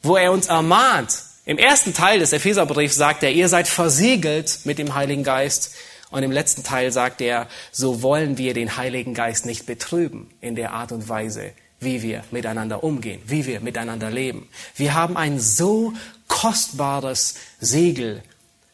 [0.02, 1.24] wo er uns ermahnt.
[1.46, 5.74] Im ersten Teil des Epheserbriefs sagt er, ihr seid versiegelt mit dem Heiligen Geist.
[6.12, 10.56] Und im letzten Teil sagt er, so wollen wir den Heiligen Geist nicht betrüben in
[10.56, 14.50] der Art und Weise, wie wir miteinander umgehen, wie wir miteinander leben.
[14.76, 15.94] Wir haben ein so
[16.28, 18.24] kostbares Siegel,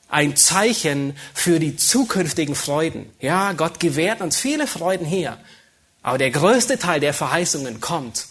[0.08, 3.10] ein Zeichen für die zukünftigen Freuden.
[3.20, 5.38] Ja, Gott gewährt uns viele Freuden hier,
[6.02, 8.28] aber der größte Teil der Verheißungen kommt.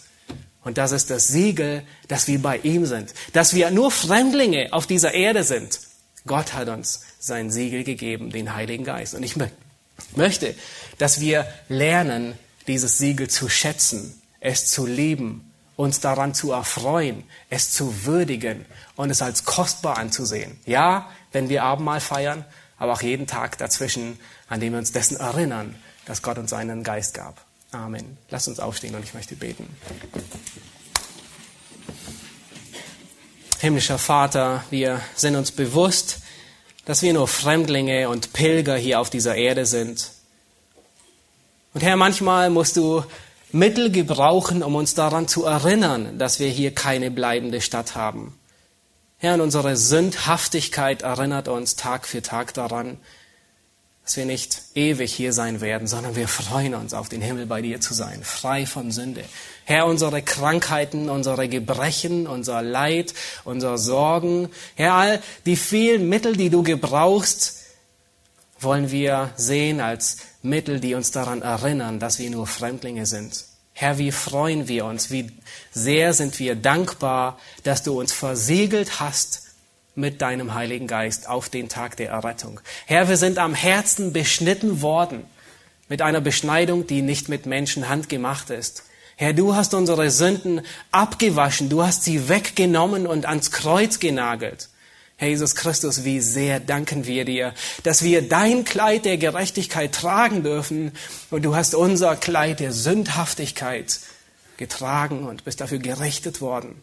[0.65, 4.85] Und das ist das Siegel, dass wir bei ihm sind, dass wir nur Fremdlinge auf
[4.85, 5.79] dieser Erde sind.
[6.27, 9.15] Gott hat uns sein Siegel gegeben, den Heiligen Geist.
[9.15, 9.35] Und ich
[10.15, 10.55] möchte,
[10.97, 12.37] dass wir lernen,
[12.67, 19.09] dieses Siegel zu schätzen es zu lieben, uns daran zu erfreuen, es zu würdigen und
[19.09, 20.59] es als kostbar anzusehen.
[20.65, 22.45] Ja, wenn wir Abendmahl feiern,
[22.77, 26.83] aber auch jeden Tag dazwischen, an dem wir uns dessen erinnern, dass Gott uns seinen
[26.83, 27.43] Geist gab.
[27.75, 28.17] Amen.
[28.29, 29.67] Lass uns aufstehen und ich möchte beten.
[33.59, 36.19] Himmlischer Vater, wir sind uns bewusst,
[36.85, 40.11] dass wir nur Fremdlinge und Pilger hier auf dieser Erde sind.
[41.73, 43.03] Und Herr, manchmal musst du
[43.51, 48.39] Mittel gebrauchen, um uns daran zu erinnern, dass wir hier keine bleibende Stadt haben.
[49.17, 52.99] Herr, und unsere Sündhaftigkeit erinnert uns Tag für Tag daran,
[54.05, 57.63] dass wir nicht ewig hier sein werden, sondern wir freuen uns auf den Himmel bei
[57.63, 59.25] dir zu sein, frei von Sünde.
[59.63, 66.51] Herr, unsere Krankheiten, unsere Gebrechen, unser Leid, unsere Sorgen, Herr, all die vielen Mittel, die
[66.51, 67.63] du gebrauchst,
[68.59, 73.45] wollen wir sehen als Mittel, die uns daran erinnern, dass wir nur Fremdlinge sind.
[73.73, 75.31] Herr, wie freuen wir uns, wie
[75.71, 79.44] sehr sind wir dankbar, dass du uns versiegelt hast
[79.95, 82.59] mit deinem Heiligen Geist auf den Tag der Errettung.
[82.85, 85.23] Herr, wir sind am Herzen beschnitten worden
[85.87, 88.83] mit einer Beschneidung, die nicht mit Menschenhand gemacht ist.
[89.17, 94.69] Herr, du hast unsere Sünden abgewaschen, du hast sie weggenommen und ans Kreuz genagelt.
[95.17, 100.43] Herr Jesus Christus, wie sehr danken wir dir, dass wir dein Kleid der Gerechtigkeit tragen
[100.43, 100.91] dürfen
[101.31, 104.01] und du hast unser Kleid der Sündhaftigkeit
[104.57, 106.81] getragen und bist dafür gerichtet worden.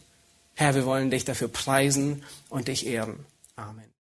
[0.55, 3.25] Herr, wir wollen dich dafür preisen und dich ehren.
[3.55, 3.92] Amen.